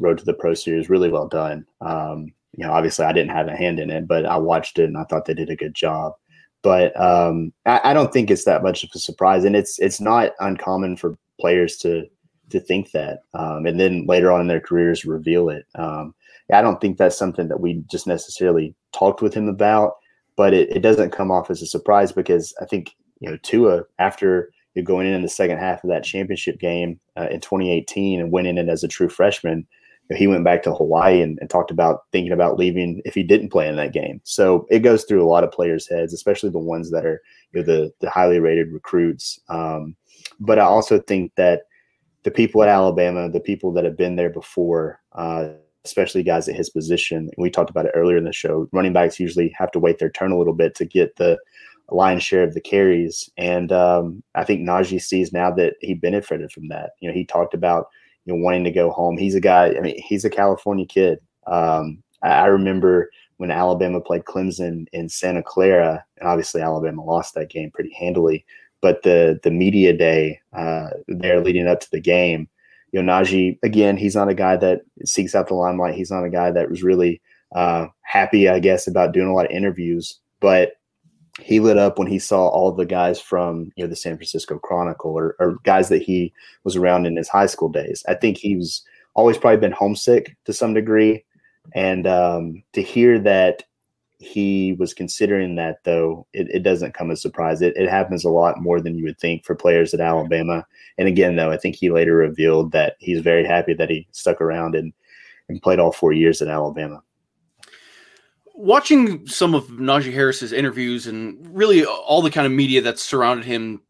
Road 0.00 0.18
to 0.18 0.24
the 0.24 0.34
Pro 0.34 0.54
Series 0.54 0.88
really 0.88 1.10
well 1.10 1.28
done. 1.28 1.66
Um, 1.80 2.32
you 2.52 2.64
know, 2.64 2.72
obviously, 2.72 3.04
I 3.04 3.12
didn't 3.12 3.32
have 3.32 3.48
a 3.48 3.56
hand 3.56 3.78
in 3.78 3.90
it, 3.90 4.08
but 4.08 4.24
I 4.24 4.36
watched 4.38 4.78
it 4.78 4.84
and 4.84 4.96
I 4.96 5.04
thought 5.04 5.26
they 5.26 5.34
did 5.34 5.50
a 5.50 5.56
good 5.56 5.74
job. 5.74 6.14
But 6.62 6.98
um, 7.00 7.52
I, 7.66 7.80
I, 7.84 7.94
don't 7.94 8.12
think 8.12 8.30
it's 8.30 8.44
that 8.44 8.62
much 8.62 8.82
of 8.82 8.90
a 8.94 8.98
surprise, 8.98 9.44
and 9.44 9.54
it's 9.54 9.78
it's 9.78 10.00
not 10.00 10.32
uncommon 10.40 10.96
for 10.96 11.18
players 11.38 11.76
to 11.78 12.06
to 12.50 12.58
think 12.58 12.90
that, 12.92 13.20
um, 13.34 13.66
and 13.66 13.78
then 13.78 14.06
later 14.06 14.32
on 14.32 14.40
in 14.40 14.46
their 14.46 14.60
careers 14.60 15.04
reveal 15.04 15.50
it. 15.50 15.66
Um, 15.74 16.14
I 16.52 16.62
don't 16.62 16.80
think 16.80 16.96
that's 16.96 17.18
something 17.18 17.48
that 17.48 17.60
we 17.60 17.84
just 17.90 18.06
necessarily 18.06 18.74
talked 18.96 19.22
with 19.22 19.34
him 19.34 19.48
about, 19.48 19.94
but 20.36 20.54
it, 20.54 20.70
it 20.74 20.80
doesn't 20.80 21.10
come 21.10 21.30
off 21.30 21.50
as 21.50 21.62
a 21.62 21.66
surprise 21.66 22.12
because 22.12 22.54
I 22.60 22.64
think, 22.64 22.94
you 23.20 23.30
know, 23.30 23.38
Tua, 23.42 23.84
after 23.98 24.52
you 24.74 24.82
going 24.82 25.06
in 25.06 25.14
in 25.14 25.22
the 25.22 25.28
second 25.28 25.58
half 25.58 25.82
of 25.82 25.90
that 25.90 26.04
championship 26.04 26.58
game 26.58 27.00
uh, 27.16 27.28
in 27.30 27.40
2018 27.40 28.20
and 28.20 28.30
winning 28.30 28.58
it 28.58 28.68
as 28.68 28.84
a 28.84 28.88
true 28.88 29.08
freshman, 29.08 29.66
you 30.08 30.14
know, 30.14 30.18
he 30.18 30.26
went 30.26 30.44
back 30.44 30.62
to 30.62 30.74
Hawaii 30.74 31.22
and, 31.22 31.38
and, 31.40 31.48
talked 31.48 31.70
about 31.70 32.02
thinking 32.12 32.32
about 32.32 32.58
leaving 32.58 33.00
if 33.04 33.14
he 33.14 33.22
didn't 33.22 33.50
play 33.50 33.68
in 33.68 33.76
that 33.76 33.92
game. 33.92 34.20
So 34.24 34.66
it 34.70 34.80
goes 34.80 35.04
through 35.04 35.24
a 35.24 35.26
lot 35.26 35.44
of 35.44 35.50
players' 35.50 35.88
heads, 35.88 36.12
especially 36.12 36.50
the 36.50 36.58
ones 36.58 36.90
that 36.90 37.06
are 37.06 37.20
you 37.52 37.60
know, 37.60 37.66
the 37.66 37.92
the 38.00 38.10
highly 38.10 38.38
rated 38.38 38.72
recruits. 38.72 39.40
Um, 39.48 39.96
but 40.38 40.58
I 40.58 40.64
also 40.64 41.00
think 41.00 41.32
that 41.36 41.62
the 42.22 42.30
people 42.30 42.62
at 42.62 42.68
Alabama, 42.68 43.30
the 43.30 43.40
people 43.40 43.72
that 43.72 43.84
have 43.84 43.96
been 43.96 44.16
there 44.16 44.30
before, 44.30 45.00
uh, 45.12 45.50
especially 45.86 46.22
guys 46.22 46.48
at 46.48 46.56
his 46.56 46.70
position. 46.70 47.30
We 47.38 47.50
talked 47.50 47.70
about 47.70 47.86
it 47.86 47.92
earlier 47.94 48.16
in 48.16 48.24
the 48.24 48.32
show. 48.32 48.68
Running 48.72 48.92
backs 48.92 49.20
usually 49.20 49.52
have 49.56 49.70
to 49.72 49.78
wait 49.78 49.98
their 49.98 50.10
turn 50.10 50.32
a 50.32 50.38
little 50.38 50.52
bit 50.52 50.74
to 50.76 50.84
get 50.84 51.16
the 51.16 51.38
lion's 51.90 52.22
share 52.22 52.42
of 52.42 52.54
the 52.54 52.60
carries, 52.60 53.30
and 53.36 53.72
um, 53.72 54.22
I 54.34 54.44
think 54.44 54.62
Najee 54.62 55.00
sees 55.00 55.32
now 55.32 55.50
that 55.52 55.74
he 55.80 55.94
benefited 55.94 56.50
from 56.52 56.68
that. 56.68 56.90
You 57.00 57.08
know, 57.08 57.14
he 57.14 57.24
talked 57.24 57.54
about 57.54 57.88
you 58.24 58.34
know 58.34 58.42
wanting 58.42 58.64
to 58.64 58.70
go 58.70 58.90
home. 58.90 59.16
He's 59.16 59.34
a 59.34 59.40
guy. 59.40 59.74
I 59.76 59.80
mean, 59.80 60.00
he's 60.02 60.24
a 60.24 60.30
California 60.30 60.86
kid. 60.86 61.18
Um, 61.46 62.02
I, 62.22 62.30
I 62.30 62.46
remember 62.46 63.10
when 63.38 63.50
Alabama 63.50 64.00
played 64.00 64.24
Clemson 64.24 64.86
in 64.92 65.08
Santa 65.08 65.42
Clara, 65.42 66.04
and 66.18 66.28
obviously 66.28 66.60
Alabama 66.60 67.04
lost 67.04 67.34
that 67.34 67.50
game 67.50 67.70
pretty 67.70 67.92
handily. 67.92 68.44
But 68.80 69.02
the 69.02 69.40
the 69.42 69.50
media 69.50 69.92
day 69.92 70.40
uh, 70.52 70.88
there 71.08 71.40
leading 71.40 71.66
up 71.66 71.80
to 71.80 71.90
the 71.90 72.00
game, 72.00 72.48
you 72.92 73.02
know, 73.02 73.12
Najee, 73.12 73.58
again, 73.62 73.96
he's 73.96 74.14
not 74.14 74.28
a 74.28 74.34
guy 74.34 74.56
that 74.56 74.82
seeks 75.04 75.34
out 75.34 75.48
the 75.48 75.54
limelight. 75.54 75.94
He's 75.94 76.10
not 76.10 76.24
a 76.24 76.30
guy 76.30 76.50
that 76.50 76.70
was 76.70 76.82
really 76.82 77.20
uh, 77.54 77.86
happy, 78.02 78.48
I 78.48 78.58
guess, 78.58 78.86
about 78.86 79.12
doing 79.12 79.28
a 79.28 79.34
lot 79.34 79.46
of 79.46 79.50
interviews. 79.50 80.18
But 80.40 80.72
he 81.40 81.60
lit 81.60 81.76
up 81.76 81.98
when 81.98 82.08
he 82.08 82.18
saw 82.18 82.48
all 82.48 82.72
the 82.72 82.86
guys 82.86 83.20
from 83.20 83.70
you 83.76 83.84
know 83.84 83.90
the 83.90 83.96
San 83.96 84.16
Francisco 84.16 84.58
Chronicle 84.58 85.12
or, 85.12 85.36
or 85.38 85.58
guys 85.64 85.88
that 85.90 86.02
he 86.02 86.32
was 86.64 86.76
around 86.76 87.06
in 87.06 87.16
his 87.16 87.28
high 87.28 87.46
school 87.46 87.68
days. 87.68 88.04
I 88.08 88.14
think 88.14 88.38
he 88.38 88.56
was 88.56 88.82
always 89.14 89.38
probably 89.38 89.58
been 89.58 89.72
homesick 89.72 90.36
to 90.44 90.52
some 90.52 90.74
degree, 90.74 91.24
And 91.74 92.06
um, 92.06 92.62
to 92.74 92.82
hear 92.82 93.18
that 93.20 93.64
he 94.18 94.72
was 94.78 94.94
considering 94.94 95.56
that, 95.56 95.84
though, 95.84 96.26
it, 96.32 96.48
it 96.50 96.62
doesn't 96.62 96.94
come 96.94 97.10
as 97.10 97.18
a 97.18 97.22
surprise. 97.22 97.60
It, 97.62 97.76
it 97.76 97.88
happens 97.88 98.24
a 98.24 98.30
lot 98.30 98.60
more 98.60 98.80
than 98.80 98.96
you 98.96 99.04
would 99.04 99.18
think 99.18 99.44
for 99.44 99.54
players 99.54 99.92
at 99.92 100.00
Alabama. 100.00 100.66
And 100.98 101.06
again, 101.06 101.36
though, 101.36 101.50
I 101.50 101.58
think 101.58 101.76
he 101.76 101.90
later 101.90 102.14
revealed 102.14 102.72
that 102.72 102.96
he's 102.98 103.20
very 103.20 103.44
happy 103.44 103.74
that 103.74 103.90
he 103.90 104.08
stuck 104.12 104.40
around 104.40 104.74
and, 104.74 104.92
and 105.48 105.60
played 105.60 105.78
all 105.78 105.92
four 105.92 106.12
years 106.12 106.40
at 106.40 106.48
Alabama 106.48 107.02
watching 108.56 109.26
some 109.26 109.54
of 109.54 109.66
Najee 109.66 110.12
Harris's 110.12 110.52
interviews 110.52 111.06
and 111.06 111.36
really 111.54 111.84
all 111.84 112.22
the 112.22 112.30
kind 112.30 112.46
of 112.46 112.52
media 112.52 112.80
that's 112.80 113.02
surrounded 113.02 113.44
him 113.44 113.82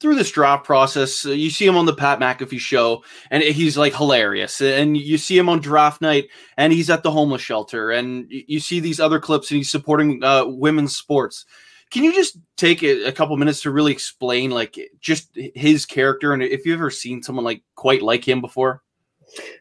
through 0.00 0.14
this 0.14 0.30
draft 0.30 0.64
process, 0.64 1.26
uh, 1.26 1.30
you 1.30 1.50
see 1.50 1.66
him 1.66 1.76
on 1.76 1.86
the 1.86 1.94
Pat 1.94 2.20
McAfee 2.20 2.58
show, 2.58 3.04
and 3.30 3.42
he's 3.42 3.76
like 3.76 3.94
hilarious. 3.94 4.60
And 4.60 4.96
you 4.96 5.18
see 5.18 5.36
him 5.36 5.48
on 5.48 5.60
draft 5.60 6.00
night, 6.00 6.28
and 6.56 6.72
he's 6.72 6.90
at 6.90 7.02
the 7.02 7.10
homeless 7.10 7.42
shelter, 7.42 7.90
and 7.90 8.26
you 8.28 8.60
see 8.60 8.80
these 8.80 9.00
other 9.00 9.20
clips, 9.20 9.50
and 9.50 9.58
he's 9.58 9.70
supporting 9.70 10.22
uh, 10.22 10.44
women's 10.46 10.96
sports. 10.96 11.44
Can 11.90 12.04
you 12.04 12.14
just 12.14 12.38
take 12.56 12.82
a, 12.82 13.04
a 13.04 13.12
couple 13.12 13.36
minutes 13.36 13.62
to 13.62 13.70
really 13.70 13.92
explain, 13.92 14.50
like, 14.50 14.78
just 15.00 15.28
his 15.54 15.86
character, 15.86 16.32
and 16.32 16.42
if 16.42 16.64
you've 16.64 16.78
ever 16.78 16.90
seen 16.90 17.22
someone 17.22 17.44
like 17.44 17.62
quite 17.74 18.02
like 18.02 18.26
him 18.26 18.40
before? 18.40 18.82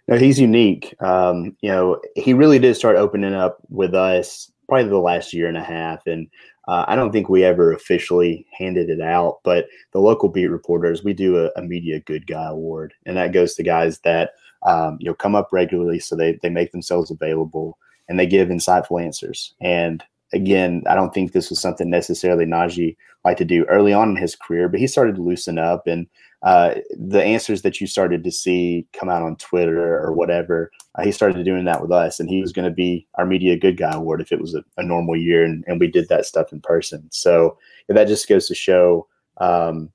No, 0.08 0.18
he's 0.18 0.40
unique. 0.40 0.94
Um, 1.02 1.56
you 1.62 1.70
know, 1.70 2.02
he 2.16 2.34
really 2.34 2.60
did 2.60 2.76
start 2.76 2.98
opening 2.98 3.34
up 3.34 3.60
with 3.70 3.96
us 3.96 4.51
probably 4.72 4.88
the 4.88 4.98
last 5.00 5.34
year 5.34 5.50
and 5.50 5.58
a 5.58 5.64
half, 5.64 6.08
and 6.08 6.30
uh, 6.70 6.86
I 6.88 6.96
don't 6.96 7.12
think 7.12 7.28
we 7.28 7.44
ever 7.44 7.74
officially 7.74 8.46
handed 8.58 8.90
it 8.90 9.02
out. 9.02 9.40
But 9.44 9.68
the 9.92 10.00
local 10.00 10.30
beat 10.30 10.48
reporters, 10.48 11.04
we 11.04 11.12
do 11.12 11.38
a, 11.38 11.50
a 11.58 11.62
media 11.62 12.00
good 12.00 12.26
guy 12.26 12.48
award, 12.48 12.94
and 13.06 13.18
that 13.18 13.34
goes 13.34 13.54
to 13.56 13.64
guys 13.64 14.00
that 14.06 14.32
um, 14.66 14.96
you 15.02 15.08
know 15.08 15.14
come 15.14 15.36
up 15.36 15.50
regularly, 15.52 16.00
so 16.00 16.16
they 16.16 16.40
they 16.42 16.48
make 16.48 16.72
themselves 16.72 17.12
available 17.12 17.78
and 18.08 18.18
they 18.18 18.26
give 18.26 18.48
insightful 18.48 19.04
answers. 19.04 19.54
And 19.60 20.02
again, 20.32 20.84
I 20.90 20.96
don't 20.96 21.14
think 21.14 21.34
this 21.34 21.50
was 21.50 21.60
something 21.60 21.90
necessarily 21.90 22.46
Najee 22.46 22.96
liked 23.26 23.40
to 23.40 23.46
do 23.46 23.66
early 23.66 23.92
on 23.92 24.12
in 24.12 24.16
his 24.16 24.38
career, 24.38 24.70
but 24.70 24.80
he 24.80 24.88
started 24.88 25.16
to 25.16 25.22
loosen 25.22 25.60
up 25.60 25.86
and 25.86 26.08
uh, 26.44 26.76
the 26.98 27.24
answers 27.24 27.62
that 27.62 27.80
you 27.80 27.86
started 27.86 28.24
to 28.24 28.32
see 28.32 28.88
come 28.94 29.10
out 29.10 29.22
on 29.22 29.36
Twitter 29.36 30.00
or 30.00 30.12
whatever, 30.12 30.72
uh, 30.96 31.04
he 31.04 31.12
started 31.12 31.44
doing 31.46 31.66
that 31.66 31.82
with 31.82 31.92
us, 31.92 32.20
and 32.20 32.30
he 32.30 32.42
was 32.42 32.52
going 32.52 32.68
to 32.68 32.74
be 32.74 33.08
our 33.16 33.26
media 33.26 33.56
good 33.56 33.78
guy 33.78 33.92
award 33.92 34.22
if 34.22 34.32
it 34.32 34.42
was 34.42 34.56
a, 34.56 34.64
a 34.78 34.84
normal 34.84 35.16
year, 35.16 35.44
and, 35.44 35.64
and, 35.68 35.80
we 35.80 35.88
did 35.88 36.10
that 36.10 36.26
stuff 36.26 36.52
in 36.52 36.60
person. 36.60 37.08
So 37.12 37.58
yeah, 37.88 37.96
that 37.96 38.08
just 38.08 38.28
goes 38.28 38.48
to 38.48 38.56
show 38.56 39.08
um, 39.38 39.92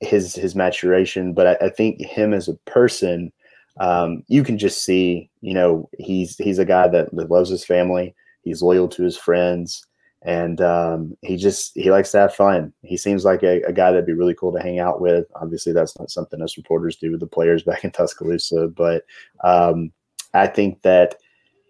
his 0.00 0.34
his 0.34 0.54
maturation. 0.54 1.32
But 1.32 1.46
I, 1.46 1.66
I, 1.66 1.68
think 1.70 2.02
him 2.02 2.34
as 2.34 2.48
a 2.48 2.54
person, 2.66 3.32
um, 3.80 4.22
you 4.28 4.44
can 4.44 4.58
just 4.58 4.84
see, 4.84 5.30
you 5.40 5.54
know, 5.54 5.88
he's 5.98 6.36
he's 6.36 6.58
a 6.58 6.66
guy 6.66 6.86
that, 6.88 7.14
that 7.16 7.30
loves 7.30 7.48
his 7.48 7.64
family. 7.64 8.14
He's 8.42 8.62
loyal 8.62 8.88
to 8.88 9.02
his 9.02 9.16
friends 9.16 9.86
and 10.22 10.60
um, 10.60 11.16
he 11.22 11.36
just 11.36 11.72
he 11.74 11.90
likes 11.90 12.10
to 12.12 12.18
have 12.18 12.34
fun. 12.34 12.72
He 12.82 12.96
seems 12.96 13.24
like 13.24 13.42
a, 13.42 13.62
a, 13.62 13.72
guy 13.72 13.90
that'd 13.90 14.06
be 14.06 14.12
really 14.12 14.34
cool 14.34 14.52
to 14.52 14.62
hang 14.62 14.78
out 14.78 15.00
with. 15.00 15.26
Obviously, 15.34 15.72
that's 15.72 15.98
not 15.98 16.10
something 16.10 16.42
us 16.42 16.58
reporters 16.58 16.96
do 16.96 17.10
with 17.10 17.20
the 17.20 17.26
players 17.26 17.62
back 17.62 17.84
in 17.84 17.90
Tuscaloosa, 17.90 18.68
but 18.68 19.04
um, 19.44 19.92
I 20.34 20.46
think 20.46 20.82
that 20.82 21.16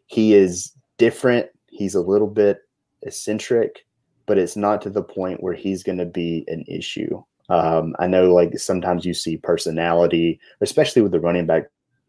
he 0.06 0.34
is 0.34 0.72
different. 0.98 1.48
He's 1.68 1.94
a 1.94 2.00
little 2.00 2.26
bit 2.26 2.62
eccentric, 3.02 3.86
but 4.26 4.36
it's 4.36 4.56
not 4.56 4.82
to 4.82 4.90
the 4.90 5.02
point 5.02 5.42
where 5.42 5.54
he's 5.54 5.84
going 5.84 5.98
to 5.98 6.06
be 6.06 6.44
an 6.48 6.64
issue. 6.66 7.22
Um, 7.48 7.94
I 8.00 8.08
know, 8.08 8.34
like 8.34 8.58
sometimes 8.58 9.04
you 9.04 9.14
see 9.14 9.36
personality, 9.36 10.40
especially 10.60 11.02
with 11.02 11.12
the 11.12 11.20
running 11.20 11.46
back 11.46 11.66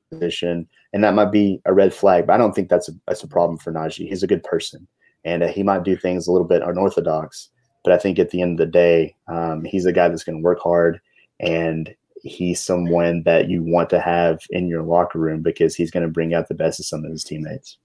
position, 0.09 0.67
and 0.93 1.03
that 1.03 1.13
might 1.13 1.31
be 1.31 1.61
a 1.65 1.73
red 1.73 1.93
flag. 1.93 2.25
But 2.25 2.33
I 2.33 2.37
don't 2.37 2.53
think 2.53 2.69
that's 2.69 2.89
a 2.89 2.93
that's 3.07 3.23
a 3.23 3.27
problem 3.27 3.59
for 3.59 3.71
Najee. 3.71 4.09
He's 4.09 4.23
a 4.23 4.27
good 4.27 4.43
person 4.43 4.87
and 5.23 5.43
uh, 5.43 5.47
he 5.47 5.63
might 5.63 5.83
do 5.83 5.95
things 5.95 6.27
a 6.27 6.31
little 6.31 6.47
bit 6.47 6.61
unorthodox. 6.61 7.49
But 7.83 7.93
I 7.93 7.97
think 7.97 8.19
at 8.19 8.29
the 8.29 8.41
end 8.41 8.59
of 8.59 8.65
the 8.65 8.71
day, 8.71 9.15
um, 9.27 9.63
he's 9.63 9.85
a 9.85 9.91
guy 9.91 10.07
that's 10.07 10.23
going 10.23 10.37
to 10.37 10.43
work 10.43 10.59
hard, 10.59 11.01
and 11.39 11.93
he's 12.23 12.61
someone 12.61 13.23
that 13.23 13.49
you 13.49 13.63
want 13.63 13.89
to 13.89 13.99
have 13.99 14.39
in 14.51 14.67
your 14.67 14.83
locker 14.83 15.19
room 15.19 15.41
because 15.41 15.75
he's 15.75 15.91
going 15.91 16.03
to 16.03 16.11
bring 16.11 16.33
out 16.33 16.47
the 16.47 16.53
best 16.53 16.79
of 16.79 16.85
some 16.85 17.03
of 17.03 17.11
his 17.11 17.23
teammates. 17.23 17.77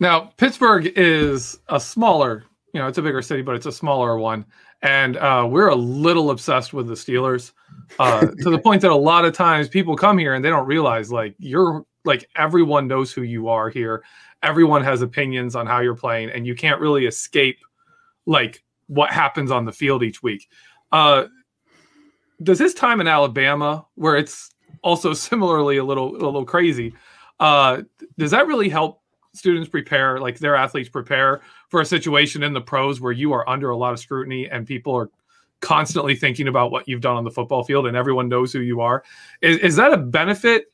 Now, 0.00 0.32
Pittsburgh 0.36 0.92
is 0.96 1.58
a 1.68 1.78
smaller, 1.78 2.44
you 2.72 2.80
know, 2.80 2.88
it's 2.88 2.98
a 2.98 3.02
bigger 3.02 3.22
city, 3.22 3.42
but 3.42 3.54
it's 3.54 3.66
a 3.66 3.72
smaller 3.72 4.18
one. 4.18 4.44
And 4.82 5.16
uh, 5.16 5.46
we're 5.48 5.68
a 5.68 5.76
little 5.76 6.30
obsessed 6.30 6.74
with 6.74 6.88
the 6.88 6.94
Steelers 6.94 7.52
uh, 8.00 8.20
to 8.42 8.50
the 8.50 8.58
point 8.58 8.82
that 8.82 8.90
a 8.90 8.96
lot 8.96 9.24
of 9.24 9.32
times 9.32 9.68
people 9.68 9.96
come 9.96 10.18
here 10.18 10.34
and 10.34 10.44
they 10.44 10.50
don't 10.50 10.66
realize, 10.66 11.12
like, 11.12 11.36
you're 11.38 11.86
like 12.04 12.28
everyone 12.36 12.86
knows 12.86 13.12
who 13.12 13.22
you 13.22 13.48
are 13.48 13.70
here 13.70 14.04
everyone 14.44 14.84
has 14.84 15.02
opinions 15.02 15.56
on 15.56 15.66
how 15.66 15.80
you're 15.80 15.96
playing 15.96 16.30
and 16.30 16.46
you 16.46 16.54
can't 16.54 16.80
really 16.80 17.06
escape 17.06 17.58
like 18.26 18.62
what 18.86 19.10
happens 19.10 19.50
on 19.50 19.64
the 19.64 19.72
field 19.72 20.02
each 20.02 20.22
week. 20.22 20.48
Uh, 20.92 21.24
does 22.42 22.58
his 22.58 22.74
time 22.74 23.00
in 23.00 23.08
Alabama, 23.08 23.86
where 23.94 24.16
it's 24.16 24.50
also 24.82 25.12
similarly 25.28 25.78
a 25.78 25.84
little 25.84 26.14
a 26.14 26.24
little 26.24 26.44
crazy, 26.44 26.94
uh, 27.40 27.82
does 28.18 28.30
that 28.30 28.46
really 28.46 28.68
help 28.68 29.00
students 29.32 29.68
prepare, 29.68 30.20
like 30.20 30.38
their 30.38 30.54
athletes 30.54 30.88
prepare 30.88 31.40
for 31.68 31.80
a 31.80 31.84
situation 31.84 32.42
in 32.42 32.52
the 32.52 32.60
pros 32.60 33.00
where 33.00 33.12
you 33.12 33.32
are 33.32 33.48
under 33.48 33.70
a 33.70 33.76
lot 33.76 33.92
of 33.92 33.98
scrutiny 33.98 34.48
and 34.48 34.66
people 34.66 34.94
are 34.94 35.10
constantly 35.60 36.14
thinking 36.14 36.46
about 36.46 36.70
what 36.70 36.86
you've 36.86 37.00
done 37.00 37.16
on 37.16 37.24
the 37.24 37.30
football 37.30 37.64
field 37.64 37.86
and 37.86 37.96
everyone 37.96 38.28
knows 38.28 38.52
who 38.52 38.60
you 38.60 38.80
are? 38.80 39.02
Is, 39.40 39.58
is 39.58 39.76
that 39.76 39.92
a 39.92 39.96
benefit 39.96 40.66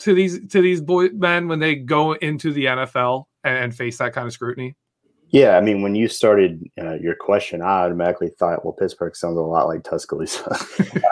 to 0.00 0.14
these 0.14 0.46
to 0.48 0.62
these 0.62 0.80
boy 0.80 1.08
men 1.10 1.48
when 1.48 1.58
they 1.58 1.74
go 1.74 2.12
into 2.12 2.52
the 2.52 2.66
NFL 2.66 3.24
and, 3.44 3.74
face 3.74 3.98
that 3.98 4.12
kind 4.12 4.26
of 4.26 4.32
scrutiny? 4.32 4.76
Yeah, 5.30 5.58
I 5.58 5.60
mean, 5.60 5.82
when 5.82 5.94
you 5.94 6.08
started 6.08 6.62
uh, 6.80 6.94
your 6.94 7.14
question, 7.14 7.60
I 7.60 7.84
automatically 7.84 8.30
thought, 8.38 8.64
well, 8.64 8.72
Pittsburgh 8.72 9.14
sounds 9.14 9.36
a 9.36 9.40
lot 9.40 9.66
like 9.66 9.84
Tuscaloosa. 9.84 10.56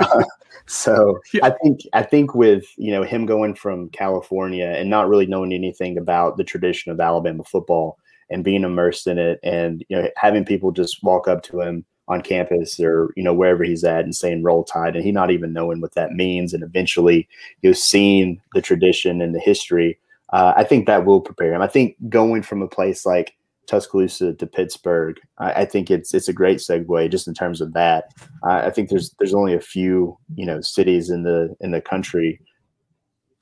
uh, 0.01 0.25
so 0.67 1.19
yeah. 1.35 1.47
I 1.47 1.51
think 1.63 1.81
I 1.93 2.03
think 2.03 2.35
with 2.35 2.65
you 2.77 2.93
know 2.93 3.03
him 3.03 3.27
going 3.27 3.55
from 3.55 3.91
California 3.91 4.67
and 4.67 4.89
not 4.89 5.09
really 5.09 5.27
knowing 5.27 5.53
anything 5.53 5.99
about 5.99 6.37
the 6.37 6.45
tradition 6.45 6.93
of 6.93 7.01
Alabama 7.01 7.45
football 7.45 7.99
and 8.31 8.43
being 8.43 8.65
immersed 8.65 9.07
in 9.07 9.19
it, 9.19 9.39
and 9.43 9.85
you 9.89 9.97
know 9.97 10.09
having 10.17 10.45
people 10.45 10.73
just 10.73 11.03
walk 11.03 11.29
up 11.29 11.43
to 11.45 11.61
him 11.61 11.85
on 12.09 12.23
campus 12.23 12.79
or 12.81 13.13
you 13.17 13.23
know 13.23 13.35
wherever 13.35 13.65
he's 13.65 13.85
at 13.85 14.05
and 14.05 14.15
saying 14.15 14.43
roll 14.43 14.65
tide 14.65 14.95
and 14.95 15.05
he 15.05 15.13
not 15.13 15.31
even 15.31 15.53
knowing 15.53 15.81
what 15.81 15.95
that 15.95 16.13
means. 16.13 16.53
And 16.53 16.63
eventually 16.63 17.29
you 17.63 17.71
know 17.71 17.75
seeing 17.75 18.41
the 18.55 18.63
tradition 18.63 19.21
and 19.21 19.35
the 19.35 19.41
history 19.41 19.99
uh, 20.31 20.53
i 20.57 20.65
think 20.65 20.87
that 20.87 21.05
will 21.05 21.21
prepare 21.21 21.55
him. 21.55 21.63
I 21.63 21.69
think 21.69 21.97
going 22.09 22.43
from 22.43 22.63
a 22.63 22.69
place 22.69 23.07
like 23.07 23.35
tuscaloosa 23.67 24.33
to 24.33 24.47
pittsburgh 24.47 25.19
i, 25.39 25.53
I 25.53 25.65
think 25.65 25.91
it's 25.91 26.15
it's 26.15 26.29
a 26.29 26.33
great 26.33 26.59
segue 26.59 27.11
just 27.11 27.27
in 27.27 27.35
terms 27.35 27.61
of 27.61 27.73
that. 27.73 28.13
Uh, 28.45 28.63
i 28.65 28.71
think 28.71 28.89
there's 28.89 29.15
there's 29.19 29.35
only 29.35 29.55
a 29.55 29.61
few 29.61 30.17
you 30.35 30.47
know 30.47 30.61
cities 30.61 31.11
in 31.11 31.25
the 31.25 31.57
in 31.61 31.73
the 31.73 31.81
country 31.81 32.41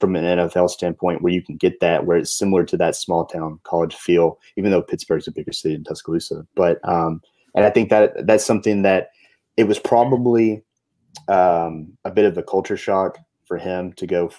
from 0.00 0.16
an 0.16 0.24
NFL 0.24 0.68
standpoint 0.68 1.22
where 1.22 1.33
you 1.33 1.42
can 1.42 1.57
get 1.57 1.81
that 1.81 2.05
where 2.05 2.18
it's 2.18 2.37
similar 2.37 2.64
to 2.64 2.77
that 2.77 2.94
small 2.94 3.24
town 3.24 3.59
college 3.62 3.94
feel, 3.94 4.38
even 4.57 4.70
though 4.70 4.83
Pittsburgh's 4.83 5.27
a 5.27 5.33
bigger 5.33 5.53
city 5.53 5.74
than 5.74 5.85
Tuscaloosa. 5.85 6.46
But 6.55 6.79
um, 6.87 7.22
and 7.55 7.64
I 7.64 7.71
think 7.71 7.90
that 7.90 8.27
that's 8.27 8.45
something 8.45 8.83
that 8.83 9.09
it 9.57 9.64
was 9.64 9.79
probably 9.79 10.62
um, 11.29 11.97
a 12.05 12.11
bit 12.11 12.25
of 12.25 12.37
a 12.37 12.43
culture 12.43 12.77
shock 12.77 13.19
for 13.47 13.59
him 13.59 13.93
to 13.95 14.07
go 14.07 14.31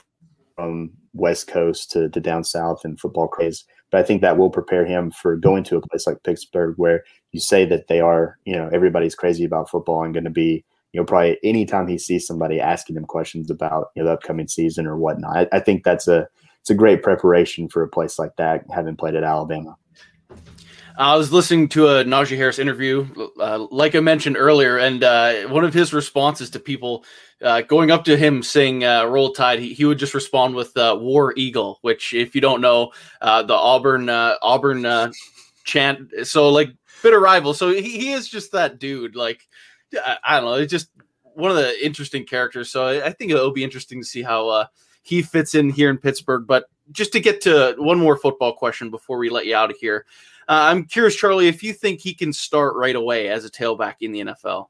from 0.55 0.91
West 1.13 1.47
Coast 1.47 1.91
to, 1.91 2.09
to 2.09 2.19
down 2.19 2.43
south 2.43 2.83
and 2.83 2.99
football 2.99 3.27
craze. 3.27 3.63
But 3.91 3.99
I 3.99 4.03
think 4.03 4.21
that 4.21 4.37
will 4.37 4.49
prepare 4.49 4.85
him 4.85 5.11
for 5.11 5.37
going 5.37 5.63
to 5.65 5.77
a 5.77 5.81
place 5.81 6.07
like 6.07 6.23
Pittsburgh, 6.23 6.75
where 6.77 7.03
you 7.31 7.39
say 7.39 7.65
that 7.65 7.87
they 7.87 8.01
are, 8.01 8.37
you 8.45 8.55
know, 8.55 8.69
everybody's 8.73 9.15
crazy 9.15 9.45
about 9.45 9.69
football 9.69 10.03
and 10.03 10.13
going 10.13 10.25
to 10.25 10.29
be, 10.29 10.65
you 10.91 10.99
know, 10.99 11.05
probably 11.05 11.37
anytime 11.43 11.87
he 11.87 11.97
sees 11.97 12.27
somebody 12.27 12.59
asking 12.59 12.97
him 12.97 13.05
questions 13.05 13.49
about 13.49 13.87
you 13.95 14.01
know 14.01 14.09
the 14.09 14.13
upcoming 14.13 14.47
season 14.47 14.87
or 14.87 14.97
whatnot. 14.97 15.37
I, 15.37 15.57
I 15.57 15.59
think 15.59 15.83
that's 15.83 16.07
a 16.07 16.27
it's 16.61 16.69
a 16.69 16.75
great 16.75 17.03
preparation 17.03 17.69
for 17.69 17.83
a 17.83 17.87
place 17.87 18.17
like 18.17 18.35
that, 18.37 18.65
having 18.73 18.95
played 18.95 19.15
at 19.15 19.23
Alabama. 19.23 19.77
I 20.97 21.15
was 21.15 21.31
listening 21.31 21.67
to 21.69 21.87
a 21.87 22.03
Najee 22.05 22.37
Harris 22.37 22.59
interview, 22.59 23.07
uh, 23.39 23.67
like 23.69 23.95
I 23.95 23.99
mentioned 23.99 24.37
earlier, 24.37 24.77
and 24.77 25.03
uh, 25.03 25.47
one 25.47 25.65
of 25.65 25.73
his 25.73 25.93
responses 25.93 26.49
to 26.51 26.59
people 26.59 27.03
uh, 27.41 27.61
going 27.61 27.91
up 27.91 28.05
to 28.05 28.15
him 28.15 28.41
saying 28.41 28.85
uh, 28.85 29.05
"Roll 29.05 29.33
Tide," 29.33 29.59
he, 29.59 29.73
he 29.73 29.83
would 29.83 29.99
just 29.99 30.13
respond 30.13 30.55
with 30.55 30.75
uh, 30.77 30.97
"War 30.99 31.33
Eagle," 31.35 31.79
which, 31.81 32.13
if 32.13 32.33
you 32.33 32.39
don't 32.39 32.61
know, 32.61 32.93
uh, 33.21 33.43
the 33.43 33.53
Auburn 33.53 34.09
Auburn 34.09 35.11
chant. 35.65 36.11
So, 36.23 36.49
like, 36.49 36.69
bitter 37.03 37.19
rival. 37.19 37.53
So 37.53 37.71
he, 37.71 37.81
he 37.81 38.11
is 38.13 38.29
just 38.29 38.53
that 38.53 38.79
dude. 38.79 39.15
Like, 39.15 39.41
I, 39.93 40.17
I, 40.23 40.35
don't 40.39 40.45
know, 40.45 40.53
it's 40.55 40.71
just 40.71 40.89
one 41.23 41.51
of 41.51 41.57
the 41.57 41.85
interesting 41.85 42.25
characters. 42.25 42.71
So 42.71 42.85
I, 42.85 43.07
I 43.07 43.11
think 43.11 43.31
it'll 43.31 43.51
be 43.51 43.65
interesting 43.65 44.01
to 44.01 44.07
see 44.07 44.23
how 44.23 44.67
he 45.01 45.21
fits 45.21 45.55
in 45.55 45.69
here 45.69 45.89
in 45.89 45.97
Pittsburgh. 45.97 46.47
But 46.47 46.65
just 46.91 47.11
to 47.13 47.19
get 47.19 47.41
to 47.41 47.75
one 47.77 47.99
more 47.99 48.17
football 48.17 48.53
question 48.53 48.89
before 48.89 49.17
we 49.17 49.29
let 49.29 49.45
you 49.45 49.55
out 49.55 49.71
of 49.71 49.77
here. 49.77 50.05
Uh, 50.47 50.69
I'm 50.71 50.85
curious, 50.85 51.15
Charlie, 51.15 51.47
if 51.47 51.63
you 51.63 51.73
think 51.73 51.99
he 51.99 52.13
can 52.13 52.33
start 52.33 52.75
right 52.75 52.95
away 52.95 53.29
as 53.29 53.45
a 53.45 53.49
tailback 53.49 53.95
in 54.01 54.11
the 54.11 54.21
NFL. 54.21 54.67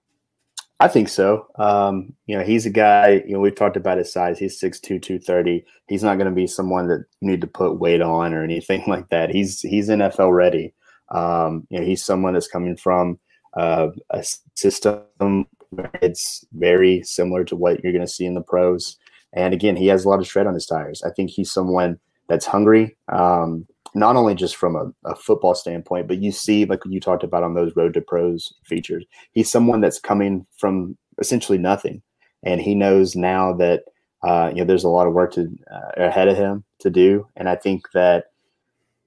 I 0.80 0.88
think 0.90 1.08
so. 1.08 1.48
Um, 1.56 2.14
you 2.26 2.38
know, 2.38 2.44
he's 2.44 2.66
a 2.66 2.70
guy, 2.70 3.24
you 3.26 3.34
know, 3.34 3.40
we've 3.40 3.56
talked 3.56 3.78
about 3.78 3.98
his 3.98 4.12
size. 4.12 4.38
He's 4.38 4.60
6'2, 4.60 4.82
230. 5.02 5.66
He's 5.88 6.04
not 6.04 6.18
going 6.18 6.30
to 6.30 6.36
be 6.36 6.48
someone 6.48 6.88
that 6.88 7.06
you 7.22 7.30
need 7.30 7.42
to 7.42 7.48
put 7.48 7.80
weight 7.80 8.02
on 8.02 8.34
or 8.34 8.44
anything 8.44 8.84
like 8.88 9.10
that. 9.10 9.30
He's 9.30 9.62
he's 9.62 9.90
NFL 9.90 10.36
ready. 10.36 10.74
Um, 11.10 11.66
you 11.70 11.80
know, 11.80 11.86
he's 11.86 12.04
someone 12.04 12.34
that's 12.34 12.48
coming 12.48 12.76
from 12.76 13.20
uh, 13.56 13.90
a 14.10 14.26
system 14.56 15.48
it's 16.02 16.46
very 16.54 17.04
similar 17.04 17.44
to 17.46 17.56
what 17.56 17.84
you're 17.84 17.94
going 17.94 18.06
to 18.06 18.12
see 18.12 18.26
in 18.26 18.34
the 18.34 18.42
pros. 18.42 18.98
And 19.34 19.54
again, 19.54 19.76
he 19.76 19.88
has 19.88 20.06
a 20.06 20.10
lot 20.10 20.20
of 20.20 20.28
tread 20.28 20.48
on 20.48 20.54
his 20.54 20.66
tires. 20.66 21.04
I 21.04 21.12
think 21.12 21.30
he's 21.30 21.52
someone 21.52 22.00
that's 22.28 22.46
hungry. 22.46 22.96
Um, 23.12 23.68
not 23.96 24.16
only 24.16 24.36
just 24.36 24.56
from 24.56 24.76
a, 24.76 25.10
a, 25.10 25.16
football 25.16 25.56
standpoint, 25.56 26.08
but 26.08 26.22
you 26.22 26.32
see, 26.32 26.66
like 26.66 26.82
you 26.86 27.00
talked 27.00 27.24
about 27.24 27.44
on 27.44 27.54
those 27.54 27.76
Road 27.76 27.94
to 27.94 28.02
Pros 28.02 28.54
features, 28.66 29.06
he's 29.32 29.50
someone 29.50 29.82
that's 29.82 30.00
coming 30.00 30.46
from 30.58 30.98
essentially 31.18 31.58
nothing, 31.58 32.02
and 32.44 32.62
he 32.62 32.76
knows 32.76 33.16
now 33.16 33.54
that 33.54 33.84
uh, 34.24 34.50
you 34.50 34.58
know 34.58 34.66
there's 34.66 34.84
a 34.84 34.90
lot 34.90 35.08
of 35.08 35.14
work 35.14 35.34
to 35.34 35.48
uh, 35.72 36.04
ahead 36.04 36.28
of 36.28 36.38
him 36.38 36.64
to 36.80 36.90
do, 36.90 37.28
and 37.36 37.50
I 37.50 37.56
think 37.56 37.92
that 37.94 38.26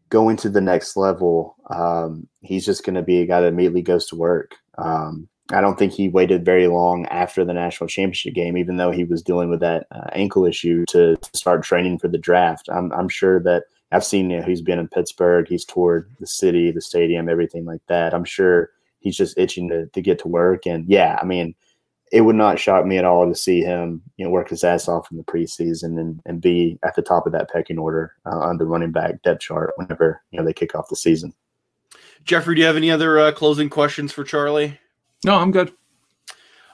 going 0.09 0.37
to 0.39 0.49
the 0.49 0.61
next 0.61 0.97
level, 0.97 1.57
um, 1.71 2.27
he's 2.41 2.65
just 2.65 2.85
going 2.85 2.95
to 2.95 3.03
be 3.03 3.21
a 3.21 3.27
guy 3.27 3.41
that 3.41 3.49
immediately 3.49 3.83
goes 3.83 4.07
to 4.07 4.17
work. 4.17 4.57
Um, 4.79 5.29
I 5.51 5.61
don't 5.61 5.79
think 5.79 5.93
he 5.93 6.09
waited 6.09 6.45
very 6.45 6.67
long 6.67 7.07
after 7.07 7.45
the 7.45 7.55
national 7.55 7.89
championship 7.89 8.35
game, 8.35 8.57
even 8.57 8.77
though 8.77 8.91
he 8.91 9.05
was 9.05 9.23
dealing 9.23 9.49
with 9.49 9.61
that 9.61 9.87
uh, 9.91 10.09
ankle 10.13 10.45
issue 10.45 10.85
to, 10.89 11.17
to, 11.17 11.31
start 11.33 11.63
training 11.63 11.99
for 11.99 12.09
the 12.09 12.19
draft. 12.19 12.69
I'm, 12.71 12.93
I'm 12.93 13.09
sure 13.09 13.41
that 13.41 13.65
I've 13.91 14.05
seen 14.05 14.31
you 14.31 14.39
know, 14.39 14.47
he's 14.47 14.63
been 14.63 14.79
in 14.79 14.89
Pittsburgh, 14.89 15.49
he's 15.49 15.65
toured 15.65 16.11
the 16.21 16.27
city, 16.27 16.71
the 16.71 16.81
stadium, 16.81 17.29
everything 17.29 17.65
like 17.65 17.81
that. 17.87 18.15
I'm 18.15 18.25
sure 18.25 18.71
he's 19.01 19.17
just 19.17 19.39
itching 19.39 19.69
to, 19.71 19.87
to 19.87 20.03
get 20.03 20.19
to 20.21 20.29
work. 20.29 20.67
And 20.67 20.87
yeah, 20.89 21.19
I 21.21 21.25
mean, 21.25 21.55
it 22.11 22.23
would 22.23 22.37
not 22.37 22.59
shock 22.59 22.87
me 22.87 22.99
at 22.99 23.05
all 23.05 23.29
to 23.29 23.35
see 23.35 23.61
him, 23.61 24.03
you 24.17 24.25
know, 24.25 24.31
work 24.31 24.49
his 24.49 24.65
ass 24.65 24.89
off 24.89 25.11
in 25.11 25.17
the 25.17 25.25
preseason 25.25 25.99
and, 25.99 26.21
and 26.25 26.41
be 26.41 26.79
at 26.83 26.95
the 26.95 27.03
top 27.03 27.27
of 27.27 27.33
that 27.33 27.51
pecking 27.51 27.79
order 27.79 28.15
uh, 28.27 28.39
on 28.39 28.59
the 28.59 28.67
running 28.67 28.93
back 28.93 29.23
depth 29.23 29.41
chart 29.41 29.73
whenever 29.77 30.23
you 30.31 30.39
know 30.39 30.45
they 30.45 30.53
kick 30.53 30.75
off 30.75 30.89
the 30.89 30.97
season. 30.97 31.33
Jeffrey, 32.25 32.55
do 32.55 32.61
you 32.61 32.67
have 32.67 32.77
any 32.77 32.91
other 32.91 33.19
uh, 33.19 33.33
closing 33.33 33.69
questions 33.69 34.13
for 34.13 34.25
Charlie? 34.25 34.79
No, 35.25 35.37
I'm 35.37 35.51
good. 35.51 35.73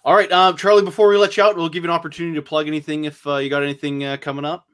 All 0.05 0.14
right, 0.14 0.31
uh, 0.31 0.53
Charlie. 0.53 0.85
Before 0.85 1.09
we 1.09 1.16
let 1.16 1.37
you 1.37 1.42
out, 1.42 1.57
we'll 1.57 1.68
give 1.68 1.85
you 1.85 1.90
an 1.90 1.94
opportunity 1.94 2.35
to 2.37 2.42
plug 2.42 2.66
anything 2.66 3.05
if 3.05 3.27
uh, 3.27 3.37
you 3.37 3.50
got 3.50 3.62
anything 3.62 4.05
uh, 4.05 4.16
coming 4.18 4.44
up. 4.44 4.68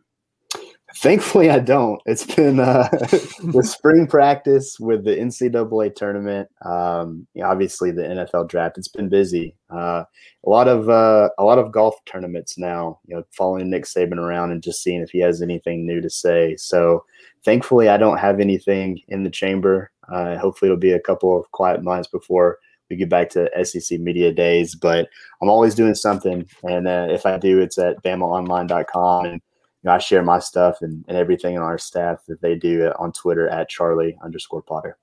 Thankfully, 0.97 1.51
I 1.51 1.61
don't. 1.61 2.01
It's 2.07 2.25
been 2.27 2.59
uh, 2.59 2.89
the 2.91 3.63
spring 3.63 4.07
practice 4.07 4.79
with 4.81 5.05
the 5.05 5.17
NCAA 5.17 5.95
tournament. 5.95 6.49
Um, 6.65 7.27
you 7.35 7.43
know, 7.43 7.49
obviously, 7.49 7.91
the 7.91 8.03
NFL 8.03 8.49
draft. 8.49 8.77
It's 8.77 8.89
been 8.89 9.09
busy. 9.09 9.55
Uh, 9.71 10.05
a 10.45 10.49
lot 10.49 10.69
of 10.69 10.89
uh, 10.89 11.31
a 11.39 11.45
lot 11.45 11.59
of 11.59 11.71
golf 11.71 11.95
tournaments 12.07 12.59
now. 12.59 12.99
You 13.07 13.17
know, 13.17 13.25
following 13.31 13.71
Nick 13.71 13.85
Saban 13.85 14.19
around 14.19 14.51
and 14.51 14.63
just 14.63 14.83
seeing 14.83 15.01
if 15.01 15.11
he 15.11 15.21
has 15.21 15.43
anything 15.43 15.87
new 15.87 16.01
to 16.01 16.11
say. 16.11 16.57
So, 16.57 17.05
thankfully, 17.45 17.89
I 17.89 17.97
don't 17.97 18.19
have 18.19 18.41
anything 18.41 19.01
in 19.09 19.23
the 19.23 19.31
chamber. 19.31 19.93
Uh, 20.13 20.39
hopefully, 20.39 20.71
it'll 20.71 20.81
be 20.81 20.93
a 20.93 21.01
couple 21.01 21.39
of 21.39 21.51
quiet 21.53 21.85
months 21.85 22.09
before 22.09 22.59
we 22.89 22.97
get 22.97 23.09
back 23.09 23.31
to 23.31 23.49
SEC 23.65 24.01
media 24.01 24.33
days. 24.33 24.75
But 24.75 25.09
I'm 25.41 25.49
always 25.51 25.77
doing 25.77 25.95
something, 25.95 26.49
and 26.65 26.89
uh, 26.89 27.07
if 27.11 27.27
I 27.27 27.39
do, 27.39 27.61
it's 27.61 27.79
at 27.79 28.03
BamaOnline.com 28.03 29.27
and 29.27 29.41
you 29.83 29.89
know, 29.89 29.95
I 29.95 29.99
share 29.99 30.23
my 30.23 30.39
stuff 30.39 30.83
and, 30.83 31.05
and 31.09 31.17
everything 31.17 31.57
on 31.57 31.63
our 31.63 31.79
staff 31.79 32.25
that 32.29 32.41
they 32.41 32.55
do 32.55 32.93
on 32.99 33.13
Twitter 33.13 33.49
at 33.49 33.69
Charlie 33.69 34.17
underscore 34.23 34.63
Potter. 34.63 34.99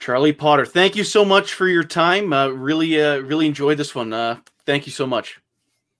Charlie 0.00 0.32
Potter, 0.32 0.66
thank 0.66 0.96
you 0.96 1.04
so 1.04 1.24
much 1.24 1.54
for 1.54 1.68
your 1.68 1.84
time. 1.84 2.32
Uh, 2.32 2.48
really, 2.48 3.00
uh, 3.00 3.18
really 3.18 3.46
enjoyed 3.46 3.78
this 3.78 3.94
one. 3.94 4.12
Uh, 4.12 4.38
thank 4.66 4.86
you 4.86 4.92
so 4.92 5.06
much. 5.06 5.40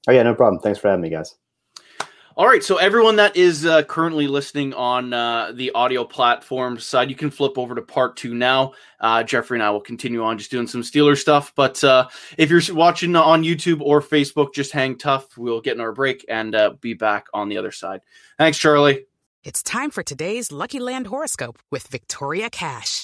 Oh 0.08 0.12
yeah, 0.12 0.22
no 0.22 0.34
problem. 0.34 0.60
Thanks 0.60 0.78
for 0.78 0.88
having 0.88 1.02
me, 1.02 1.10
guys. 1.10 1.36
All 2.36 2.48
right, 2.48 2.64
so 2.64 2.78
everyone 2.78 3.14
that 3.16 3.36
is 3.36 3.64
uh, 3.64 3.84
currently 3.84 4.26
listening 4.26 4.74
on 4.74 5.12
uh, 5.12 5.52
the 5.54 5.70
audio 5.70 6.02
platform 6.02 6.80
side, 6.80 7.08
you 7.08 7.14
can 7.14 7.30
flip 7.30 7.56
over 7.56 7.76
to 7.76 7.82
part 7.82 8.16
two 8.16 8.34
now. 8.34 8.72
Uh, 8.98 9.22
Jeffrey 9.22 9.56
and 9.56 9.62
I 9.62 9.70
will 9.70 9.80
continue 9.80 10.20
on 10.24 10.36
just 10.36 10.50
doing 10.50 10.66
some 10.66 10.82
Steeler 10.82 11.16
stuff. 11.16 11.52
But 11.54 11.84
uh, 11.84 12.08
if 12.36 12.50
you're 12.50 12.60
watching 12.74 13.14
on 13.14 13.44
YouTube 13.44 13.80
or 13.80 14.00
Facebook, 14.00 14.52
just 14.52 14.72
hang 14.72 14.98
tough. 14.98 15.38
We'll 15.38 15.60
get 15.60 15.76
in 15.76 15.80
our 15.80 15.92
break 15.92 16.24
and 16.28 16.56
uh, 16.56 16.70
be 16.80 16.94
back 16.94 17.26
on 17.32 17.48
the 17.48 17.56
other 17.56 17.70
side. 17.70 18.00
Thanks, 18.36 18.58
Charlie. 18.58 19.04
It's 19.44 19.62
time 19.62 19.90
for 19.90 20.02
today's 20.02 20.50
Lucky 20.50 20.80
Land 20.80 21.06
horoscope 21.06 21.60
with 21.70 21.86
Victoria 21.86 22.50
Cash. 22.50 23.03